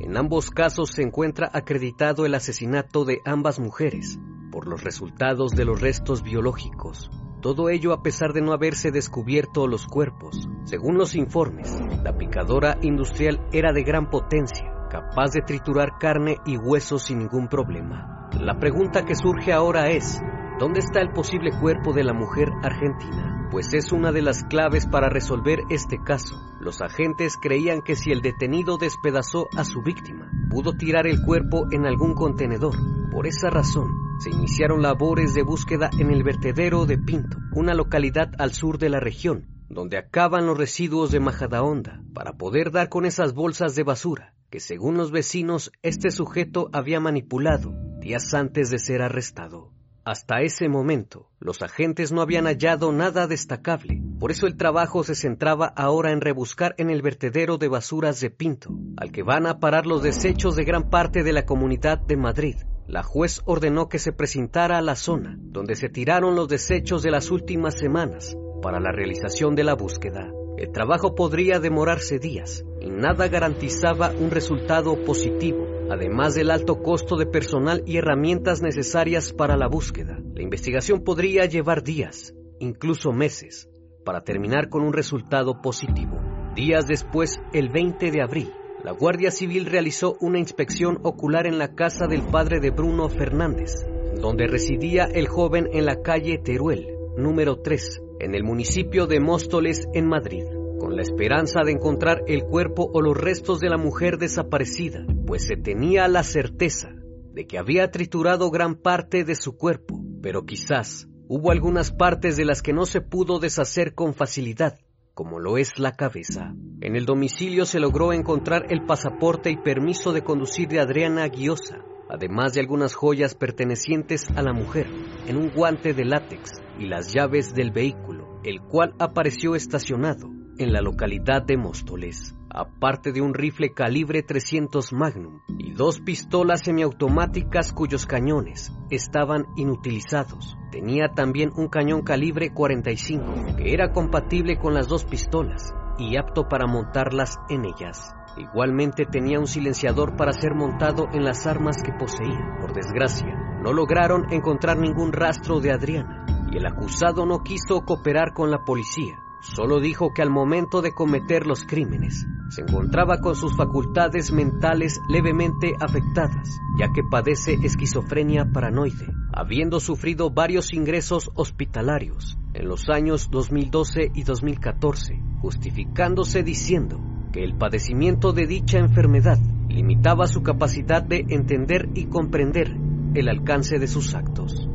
En 0.00 0.16
ambos 0.16 0.50
casos 0.50 0.92
se 0.92 1.02
encuentra 1.02 1.50
acreditado 1.52 2.24
el 2.24 2.34
asesinato 2.34 3.04
de 3.04 3.20
ambas 3.26 3.60
mujeres 3.60 4.18
por 4.50 4.66
los 4.66 4.82
resultados 4.82 5.52
de 5.52 5.66
los 5.66 5.78
restos 5.82 6.22
biológicos. 6.22 7.10
Todo 7.42 7.68
ello 7.68 7.92
a 7.92 8.02
pesar 8.02 8.32
de 8.32 8.40
no 8.40 8.54
haberse 8.54 8.90
descubierto 8.90 9.66
los 9.66 9.86
cuerpos. 9.86 10.48
Según 10.64 10.96
los 10.96 11.14
informes, 11.14 11.78
la 12.02 12.16
picadora 12.16 12.78
industrial 12.80 13.46
era 13.52 13.74
de 13.74 13.82
gran 13.82 14.08
potencia, 14.08 14.72
capaz 14.90 15.32
de 15.32 15.42
triturar 15.42 15.98
carne 16.00 16.38
y 16.46 16.56
huesos 16.56 17.02
sin 17.02 17.18
ningún 17.18 17.48
problema. 17.48 18.30
La 18.40 18.58
pregunta 18.58 19.04
que 19.04 19.14
surge 19.14 19.52
ahora 19.52 19.90
es, 19.90 20.18
¿dónde 20.60 20.78
está 20.78 21.00
el 21.00 21.10
posible 21.10 21.50
cuerpo 21.60 21.92
de 21.92 22.04
la 22.04 22.12
mujer 22.12 22.50
argentina? 22.62 23.40
pues 23.50 23.72
es 23.74 23.90
una 23.90 24.12
de 24.12 24.22
las 24.22 24.44
claves 24.44 24.86
para 24.86 25.08
resolver 25.08 25.60
este 25.70 25.98
caso. 26.02 26.40
Los 26.60 26.80
agentes 26.80 27.36
creían 27.36 27.82
que 27.82 27.96
si 27.96 28.12
el 28.12 28.20
detenido 28.22 28.78
despedazó 28.78 29.48
a 29.56 29.64
su 29.64 29.82
víctima, 29.82 30.30
pudo 30.50 30.74
tirar 30.74 31.06
el 31.06 31.22
cuerpo 31.22 31.66
en 31.72 31.86
algún 31.86 32.14
contenedor. 32.14 32.76
Por 33.10 33.26
esa 33.26 33.50
razón, 33.50 33.88
se 34.20 34.30
iniciaron 34.30 34.82
labores 34.82 35.34
de 35.34 35.42
búsqueda 35.42 35.90
en 35.98 36.10
el 36.10 36.22
vertedero 36.22 36.86
de 36.86 36.98
Pinto, 36.98 37.38
una 37.52 37.74
localidad 37.74 38.30
al 38.38 38.52
sur 38.52 38.78
de 38.78 38.88
la 38.88 39.00
región, 39.00 39.46
donde 39.68 39.98
acaban 39.98 40.46
los 40.46 40.56
residuos 40.56 41.10
de 41.10 41.20
Majadahonda, 41.20 42.02
para 42.14 42.34
poder 42.34 42.70
dar 42.70 42.88
con 42.88 43.04
esas 43.04 43.34
bolsas 43.34 43.74
de 43.74 43.82
basura 43.82 44.34
que 44.50 44.58
según 44.58 44.96
los 44.96 45.12
vecinos 45.12 45.70
este 45.82 46.10
sujeto 46.10 46.70
había 46.72 46.98
manipulado 46.98 47.72
días 48.00 48.34
antes 48.34 48.68
de 48.70 48.80
ser 48.80 49.00
arrestado. 49.00 49.70
Hasta 50.04 50.40
ese 50.40 50.68
momento, 50.70 51.28
los 51.40 51.60
agentes 51.60 52.10
no 52.10 52.22
habían 52.22 52.46
hallado 52.46 52.90
nada 52.90 53.26
destacable, 53.26 54.00
por 54.18 54.30
eso 54.30 54.46
el 54.46 54.56
trabajo 54.56 55.04
se 55.04 55.14
centraba 55.14 55.66
ahora 55.66 56.10
en 56.10 56.22
rebuscar 56.22 56.74
en 56.78 56.88
el 56.88 57.02
vertedero 57.02 57.58
de 57.58 57.68
basuras 57.68 58.18
de 58.20 58.30
Pinto, 58.30 58.70
al 58.96 59.12
que 59.12 59.22
van 59.22 59.46
a 59.46 59.60
parar 59.60 59.86
los 59.86 60.02
desechos 60.02 60.56
de 60.56 60.64
gran 60.64 60.88
parte 60.88 61.22
de 61.22 61.34
la 61.34 61.44
comunidad 61.44 61.98
de 61.98 62.16
Madrid. 62.16 62.56
La 62.86 63.02
juez 63.02 63.42
ordenó 63.44 63.90
que 63.90 63.98
se 63.98 64.12
presentara 64.12 64.78
a 64.78 64.82
la 64.82 64.96
zona 64.96 65.36
donde 65.38 65.76
se 65.76 65.90
tiraron 65.90 66.34
los 66.34 66.48
desechos 66.48 67.02
de 67.02 67.10
las 67.10 67.30
últimas 67.30 67.78
semanas 67.78 68.36
para 68.62 68.80
la 68.80 68.92
realización 68.92 69.54
de 69.54 69.64
la 69.64 69.74
búsqueda. 69.74 70.32
El 70.56 70.72
trabajo 70.72 71.14
podría 71.14 71.60
demorarse 71.60 72.18
días 72.18 72.64
y 72.80 72.88
nada 72.88 73.28
garantizaba 73.28 74.10
un 74.18 74.30
resultado 74.30 75.04
positivo 75.04 75.79
además 75.90 76.34
del 76.34 76.50
alto 76.50 76.82
costo 76.82 77.16
de 77.16 77.26
personal 77.26 77.82
y 77.84 77.96
herramientas 77.96 78.62
necesarias 78.62 79.32
para 79.32 79.56
la 79.56 79.66
búsqueda. 79.66 80.18
La 80.34 80.42
investigación 80.42 81.02
podría 81.02 81.46
llevar 81.46 81.82
días, 81.82 82.32
incluso 82.60 83.12
meses, 83.12 83.68
para 84.04 84.22
terminar 84.22 84.68
con 84.68 84.82
un 84.82 84.92
resultado 84.92 85.60
positivo. 85.60 86.16
Días 86.54 86.86
después, 86.86 87.40
el 87.52 87.70
20 87.70 88.12
de 88.12 88.22
abril, 88.22 88.52
la 88.84 88.92
Guardia 88.92 89.32
Civil 89.32 89.66
realizó 89.66 90.16
una 90.20 90.38
inspección 90.38 91.00
ocular 91.02 91.46
en 91.46 91.58
la 91.58 91.74
casa 91.74 92.06
del 92.06 92.22
padre 92.22 92.60
de 92.60 92.70
Bruno 92.70 93.08
Fernández, 93.08 93.72
donde 94.20 94.46
residía 94.46 95.04
el 95.04 95.26
joven 95.26 95.68
en 95.72 95.86
la 95.86 96.02
calle 96.02 96.38
Teruel, 96.38 96.86
número 97.16 97.60
3, 97.60 98.02
en 98.20 98.34
el 98.34 98.44
municipio 98.44 99.06
de 99.06 99.18
Móstoles, 99.18 99.88
en 99.92 100.06
Madrid, 100.06 100.44
con 100.80 100.96
la 100.96 101.02
esperanza 101.02 101.60
de 101.62 101.72
encontrar 101.72 102.22
el 102.26 102.42
cuerpo 102.44 102.90
o 102.92 103.02
los 103.02 103.16
restos 103.16 103.60
de 103.60 103.68
la 103.68 103.76
mujer 103.76 104.16
desaparecida, 104.16 105.04
pues 105.26 105.46
se 105.46 105.56
tenía 105.56 106.08
la 106.08 106.24
certeza 106.24 106.88
de 107.32 107.46
que 107.46 107.58
había 107.58 107.90
triturado 107.90 108.50
gran 108.50 108.74
parte 108.74 109.22
de 109.22 109.34
su 109.34 109.56
cuerpo, 109.56 110.02
pero 110.22 110.46
quizás 110.46 111.06
hubo 111.28 111.52
algunas 111.52 111.92
partes 111.92 112.36
de 112.36 112.46
las 112.46 112.62
que 112.62 112.72
no 112.72 112.86
se 112.86 113.02
pudo 113.02 113.38
deshacer 113.38 113.94
con 113.94 114.14
facilidad, 114.14 114.80
como 115.14 115.38
lo 115.38 115.58
es 115.58 115.78
la 115.78 115.92
cabeza. 115.92 116.54
En 116.80 116.96
el 116.96 117.04
domicilio 117.04 117.66
se 117.66 117.78
logró 117.78 118.14
encontrar 118.14 118.64
el 118.70 118.84
pasaporte 118.86 119.50
y 119.50 119.58
permiso 119.58 120.12
de 120.12 120.24
conducir 120.24 120.68
de 120.68 120.80
Adriana 120.80 121.28
Guiosa, 121.28 121.84
además 122.08 122.54
de 122.54 122.60
algunas 122.60 122.94
joyas 122.94 123.34
pertenecientes 123.34 124.24
a 124.34 124.42
la 124.42 124.54
mujer, 124.54 124.86
en 125.26 125.36
un 125.36 125.50
guante 125.50 125.92
de 125.92 126.06
látex 126.06 126.52
y 126.78 126.86
las 126.86 127.12
llaves 127.12 127.52
del 127.54 127.70
vehículo, 127.70 128.40
el 128.44 128.62
cual 128.62 128.94
apareció 128.98 129.54
estacionado 129.54 130.39
en 130.60 130.74
la 130.74 130.82
localidad 130.82 131.42
de 131.42 131.56
Móstoles, 131.56 132.36
aparte 132.50 133.12
de 133.12 133.22
un 133.22 133.32
rifle 133.32 133.72
calibre 133.72 134.22
300 134.22 134.92
Magnum 134.92 135.40
y 135.58 135.72
dos 135.72 136.00
pistolas 136.00 136.60
semiautomáticas 136.60 137.72
cuyos 137.72 138.04
cañones 138.04 138.70
estaban 138.90 139.46
inutilizados. 139.56 140.58
Tenía 140.70 141.08
también 141.14 141.50
un 141.56 141.68
cañón 141.68 142.02
calibre 142.02 142.52
45 142.52 143.56
que 143.56 143.72
era 143.72 143.92
compatible 143.92 144.58
con 144.58 144.74
las 144.74 144.86
dos 144.86 145.04
pistolas 145.06 145.72
y 145.98 146.18
apto 146.18 146.46
para 146.46 146.66
montarlas 146.66 147.38
en 147.48 147.64
ellas. 147.64 148.12
Igualmente 148.36 149.06
tenía 149.06 149.40
un 149.40 149.46
silenciador 149.46 150.14
para 150.16 150.32
ser 150.32 150.54
montado 150.54 151.08
en 151.14 151.24
las 151.24 151.46
armas 151.46 151.82
que 151.82 151.92
poseía. 151.92 152.58
Por 152.60 152.74
desgracia, 152.74 153.34
no 153.62 153.72
lograron 153.72 154.30
encontrar 154.30 154.76
ningún 154.76 155.12
rastro 155.12 155.60
de 155.60 155.72
Adriana 155.72 156.26
y 156.52 156.58
el 156.58 156.66
acusado 156.66 157.24
no 157.24 157.42
quiso 157.42 157.80
cooperar 157.86 158.34
con 158.34 158.50
la 158.50 158.62
policía. 158.62 159.24
Solo 159.42 159.80
dijo 159.80 160.12
que 160.14 160.22
al 160.22 160.30
momento 160.30 160.82
de 160.82 160.92
cometer 160.92 161.46
los 161.46 161.64
crímenes 161.64 162.26
se 162.50 162.62
encontraba 162.62 163.20
con 163.20 163.36
sus 163.36 163.56
facultades 163.56 164.32
mentales 164.32 165.00
levemente 165.08 165.72
afectadas, 165.80 166.48
ya 166.78 166.92
que 166.92 167.02
padece 167.02 167.54
esquizofrenia 167.62 168.50
paranoide, 168.52 169.06
habiendo 169.32 169.80
sufrido 169.80 170.30
varios 170.30 170.72
ingresos 170.74 171.30
hospitalarios 171.34 172.36
en 172.54 172.68
los 172.68 172.88
años 172.88 173.30
2012 173.30 174.10
y 174.14 174.24
2014, 174.24 175.22
justificándose 175.40 176.42
diciendo 176.42 177.00
que 177.32 177.44
el 177.44 177.56
padecimiento 177.56 178.32
de 178.32 178.46
dicha 178.46 178.78
enfermedad 178.78 179.38
limitaba 179.68 180.26
su 180.26 180.42
capacidad 180.42 181.02
de 181.02 181.24
entender 181.28 181.88
y 181.94 182.06
comprender 182.06 182.76
el 183.14 183.28
alcance 183.28 183.78
de 183.78 183.86
sus 183.86 184.14
actos. 184.14 184.69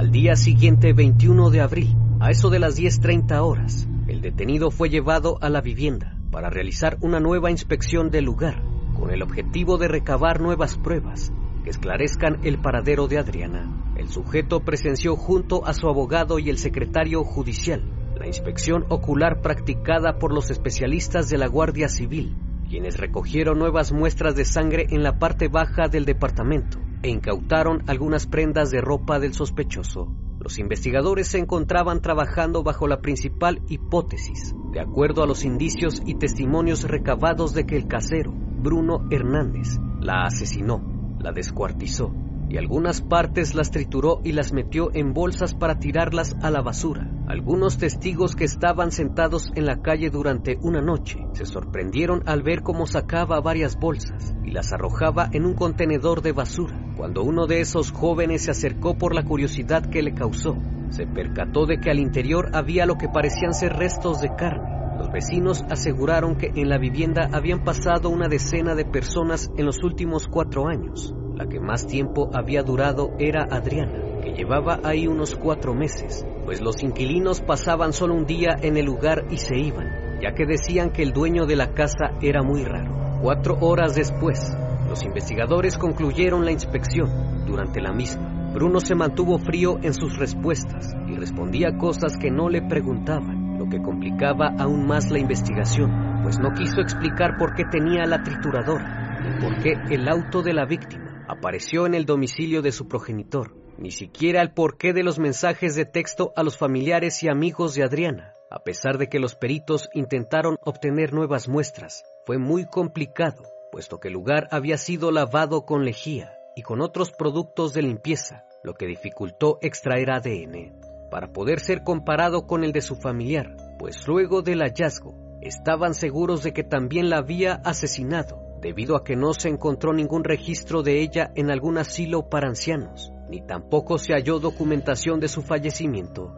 Al 0.00 0.10
día 0.10 0.34
siguiente, 0.34 0.94
21 0.94 1.50
de 1.50 1.60
abril, 1.60 1.94
a 2.20 2.30
eso 2.30 2.48
de 2.48 2.58
las 2.58 2.80
10.30 2.80 3.38
horas, 3.42 3.86
el 4.08 4.22
detenido 4.22 4.70
fue 4.70 4.88
llevado 4.88 5.36
a 5.42 5.50
la 5.50 5.60
vivienda 5.60 6.16
para 6.30 6.48
realizar 6.48 6.96
una 7.02 7.20
nueva 7.20 7.50
inspección 7.50 8.10
del 8.10 8.24
lugar, 8.24 8.62
con 8.98 9.10
el 9.10 9.20
objetivo 9.20 9.76
de 9.76 9.88
recabar 9.88 10.40
nuevas 10.40 10.78
pruebas 10.78 11.34
que 11.64 11.68
esclarezcan 11.68 12.38
el 12.44 12.58
paradero 12.62 13.08
de 13.08 13.18
Adriana. 13.18 13.92
El 13.94 14.08
sujeto 14.08 14.60
presenció 14.60 15.16
junto 15.16 15.66
a 15.66 15.74
su 15.74 15.86
abogado 15.86 16.38
y 16.38 16.48
el 16.48 16.56
secretario 16.56 17.22
judicial 17.22 17.82
la 18.18 18.26
inspección 18.26 18.86
ocular 18.88 19.42
practicada 19.42 20.18
por 20.18 20.32
los 20.32 20.50
especialistas 20.50 21.28
de 21.28 21.36
la 21.36 21.46
Guardia 21.46 21.90
Civil, 21.90 22.38
quienes 22.70 22.96
recogieron 22.96 23.58
nuevas 23.58 23.92
muestras 23.92 24.34
de 24.34 24.46
sangre 24.46 24.86
en 24.88 25.02
la 25.02 25.18
parte 25.18 25.48
baja 25.48 25.88
del 25.88 26.06
departamento 26.06 26.78
e 27.02 27.08
incautaron 27.08 27.82
algunas 27.86 28.26
prendas 28.26 28.70
de 28.70 28.80
ropa 28.80 29.18
del 29.18 29.32
sospechoso. 29.32 30.14
Los 30.38 30.58
investigadores 30.58 31.28
se 31.28 31.38
encontraban 31.38 32.00
trabajando 32.00 32.62
bajo 32.62 32.88
la 32.88 33.00
principal 33.00 33.60
hipótesis, 33.68 34.54
de 34.72 34.80
acuerdo 34.80 35.22
a 35.22 35.26
los 35.26 35.44
indicios 35.44 36.02
y 36.06 36.14
testimonios 36.14 36.84
recabados 36.84 37.52
de 37.52 37.66
que 37.66 37.76
el 37.76 37.86
casero, 37.86 38.32
Bruno 38.32 39.06
Hernández, 39.10 39.78
la 40.00 40.24
asesinó, 40.24 41.16
la 41.20 41.32
descuartizó 41.32 42.12
y 42.50 42.58
algunas 42.58 43.00
partes 43.00 43.54
las 43.54 43.70
trituró 43.70 44.20
y 44.24 44.32
las 44.32 44.52
metió 44.52 44.90
en 44.92 45.14
bolsas 45.14 45.54
para 45.54 45.78
tirarlas 45.78 46.36
a 46.42 46.50
la 46.50 46.60
basura. 46.60 47.08
Algunos 47.28 47.78
testigos 47.78 48.34
que 48.34 48.44
estaban 48.44 48.90
sentados 48.90 49.52
en 49.54 49.66
la 49.66 49.80
calle 49.80 50.10
durante 50.10 50.58
una 50.60 50.80
noche 50.80 51.24
se 51.32 51.46
sorprendieron 51.46 52.24
al 52.26 52.42
ver 52.42 52.62
cómo 52.62 52.86
sacaba 52.86 53.40
varias 53.40 53.78
bolsas 53.78 54.34
y 54.44 54.50
las 54.50 54.72
arrojaba 54.72 55.28
en 55.32 55.46
un 55.46 55.54
contenedor 55.54 56.22
de 56.22 56.32
basura. 56.32 56.92
Cuando 56.96 57.22
uno 57.22 57.46
de 57.46 57.60
esos 57.60 57.92
jóvenes 57.92 58.42
se 58.42 58.50
acercó 58.50 58.98
por 58.98 59.14
la 59.14 59.22
curiosidad 59.22 59.88
que 59.88 60.02
le 60.02 60.12
causó, 60.12 60.56
se 60.90 61.06
percató 61.06 61.66
de 61.66 61.78
que 61.78 61.90
al 61.90 62.00
interior 62.00 62.50
había 62.52 62.84
lo 62.84 62.98
que 62.98 63.08
parecían 63.08 63.54
ser 63.54 63.74
restos 63.74 64.20
de 64.20 64.34
carne. 64.34 64.80
Los 64.98 65.12
vecinos 65.12 65.64
aseguraron 65.70 66.36
que 66.36 66.50
en 66.54 66.68
la 66.68 66.78
vivienda 66.78 67.30
habían 67.32 67.62
pasado 67.62 68.10
una 68.10 68.26
decena 68.26 68.74
de 68.74 68.84
personas 68.84 69.52
en 69.56 69.66
los 69.66 69.84
últimos 69.84 70.26
cuatro 70.26 70.66
años. 70.66 71.14
La 71.40 71.46
que 71.46 71.58
más 71.58 71.86
tiempo 71.86 72.28
había 72.34 72.62
durado 72.62 73.12
era 73.18 73.44
Adriana, 73.50 74.20
que 74.22 74.32
llevaba 74.32 74.80
ahí 74.84 75.06
unos 75.06 75.36
cuatro 75.36 75.72
meses, 75.72 76.26
pues 76.44 76.60
los 76.60 76.82
inquilinos 76.82 77.40
pasaban 77.40 77.94
solo 77.94 78.14
un 78.14 78.26
día 78.26 78.58
en 78.60 78.76
el 78.76 78.84
lugar 78.84 79.24
y 79.30 79.38
se 79.38 79.56
iban, 79.56 80.20
ya 80.20 80.34
que 80.34 80.44
decían 80.44 80.90
que 80.90 81.02
el 81.02 81.12
dueño 81.12 81.46
de 81.46 81.56
la 81.56 81.72
casa 81.72 82.10
era 82.20 82.42
muy 82.42 82.62
raro. 82.62 83.22
Cuatro 83.22 83.56
horas 83.62 83.94
después, 83.94 84.54
los 84.86 85.02
investigadores 85.02 85.78
concluyeron 85.78 86.44
la 86.44 86.52
inspección. 86.52 87.46
Durante 87.46 87.80
la 87.80 87.94
misma, 87.94 88.50
Bruno 88.52 88.78
se 88.78 88.94
mantuvo 88.94 89.38
frío 89.38 89.78
en 89.82 89.94
sus 89.94 90.18
respuestas 90.18 90.94
y 91.08 91.16
respondía 91.16 91.78
cosas 91.78 92.18
que 92.18 92.30
no 92.30 92.50
le 92.50 92.60
preguntaban, 92.60 93.56
lo 93.58 93.66
que 93.66 93.80
complicaba 93.80 94.52
aún 94.58 94.86
más 94.86 95.10
la 95.10 95.18
investigación, 95.18 96.20
pues 96.22 96.38
no 96.38 96.52
quiso 96.52 96.82
explicar 96.82 97.38
por 97.38 97.54
qué 97.54 97.64
tenía 97.64 98.04
la 98.04 98.22
trituradora, 98.22 99.22
ni 99.22 99.40
por 99.40 99.58
qué 99.62 99.72
el 99.88 100.06
auto 100.06 100.42
de 100.42 100.52
la 100.52 100.66
víctima 100.66 101.09
apareció 101.30 101.86
en 101.86 101.94
el 101.94 102.06
domicilio 102.06 102.60
de 102.60 102.72
su 102.72 102.88
progenitor, 102.88 103.54
ni 103.78 103.92
siquiera 103.92 104.42
el 104.42 104.52
porqué 104.52 104.92
de 104.92 105.04
los 105.04 105.20
mensajes 105.20 105.76
de 105.76 105.84
texto 105.84 106.32
a 106.34 106.42
los 106.42 106.58
familiares 106.58 107.22
y 107.22 107.28
amigos 107.28 107.74
de 107.74 107.84
Adriana. 107.84 108.34
A 108.50 108.64
pesar 108.64 108.98
de 108.98 109.08
que 109.08 109.20
los 109.20 109.36
peritos 109.36 109.88
intentaron 109.94 110.56
obtener 110.64 111.12
nuevas 111.12 111.48
muestras, 111.48 112.04
fue 112.26 112.38
muy 112.38 112.66
complicado, 112.66 113.44
puesto 113.70 114.00
que 114.00 114.08
el 114.08 114.14
lugar 114.14 114.48
había 114.50 114.76
sido 114.76 115.12
lavado 115.12 115.64
con 115.64 115.84
lejía 115.84 116.32
y 116.56 116.62
con 116.62 116.80
otros 116.80 117.12
productos 117.12 117.74
de 117.74 117.82
limpieza, 117.82 118.44
lo 118.64 118.74
que 118.74 118.86
dificultó 118.86 119.58
extraer 119.62 120.10
ADN, 120.10 120.80
para 121.12 121.32
poder 121.32 121.60
ser 121.60 121.84
comparado 121.84 122.48
con 122.48 122.64
el 122.64 122.72
de 122.72 122.80
su 122.80 122.96
familiar, 122.96 123.56
pues 123.78 124.08
luego 124.08 124.42
del 124.42 124.62
hallazgo 124.62 125.14
estaban 125.40 125.94
seguros 125.94 126.42
de 126.42 126.52
que 126.52 126.64
también 126.64 127.08
la 127.08 127.18
había 127.18 127.54
asesinado 127.64 128.49
debido 128.60 128.96
a 128.96 129.04
que 129.04 129.16
no 129.16 129.32
se 129.32 129.48
encontró 129.48 129.92
ningún 129.92 130.24
registro 130.24 130.82
de 130.82 131.00
ella 131.00 131.30
en 131.34 131.50
algún 131.50 131.78
asilo 131.78 132.28
para 132.28 132.48
ancianos, 132.48 133.12
ni 133.28 133.40
tampoco 133.40 133.98
se 133.98 134.12
halló 134.12 134.38
documentación 134.38 135.20
de 135.20 135.28
su 135.28 135.42
fallecimiento. 135.42 136.34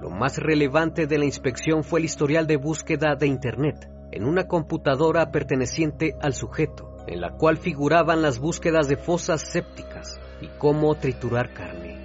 Lo 0.00 0.10
más 0.10 0.38
relevante 0.38 1.06
de 1.06 1.18
la 1.18 1.26
inspección 1.26 1.84
fue 1.84 2.00
el 2.00 2.06
historial 2.06 2.46
de 2.46 2.56
búsqueda 2.56 3.14
de 3.14 3.26
Internet 3.26 3.88
en 4.12 4.24
una 4.24 4.48
computadora 4.48 5.30
perteneciente 5.30 6.16
al 6.20 6.34
sujeto, 6.34 6.96
en 7.06 7.20
la 7.20 7.30
cual 7.30 7.58
figuraban 7.58 8.22
las 8.22 8.38
búsquedas 8.38 8.88
de 8.88 8.96
fosas 8.96 9.42
sépticas 9.42 10.18
y 10.40 10.48
cómo 10.58 10.94
triturar 10.96 11.52
carne. 11.52 11.98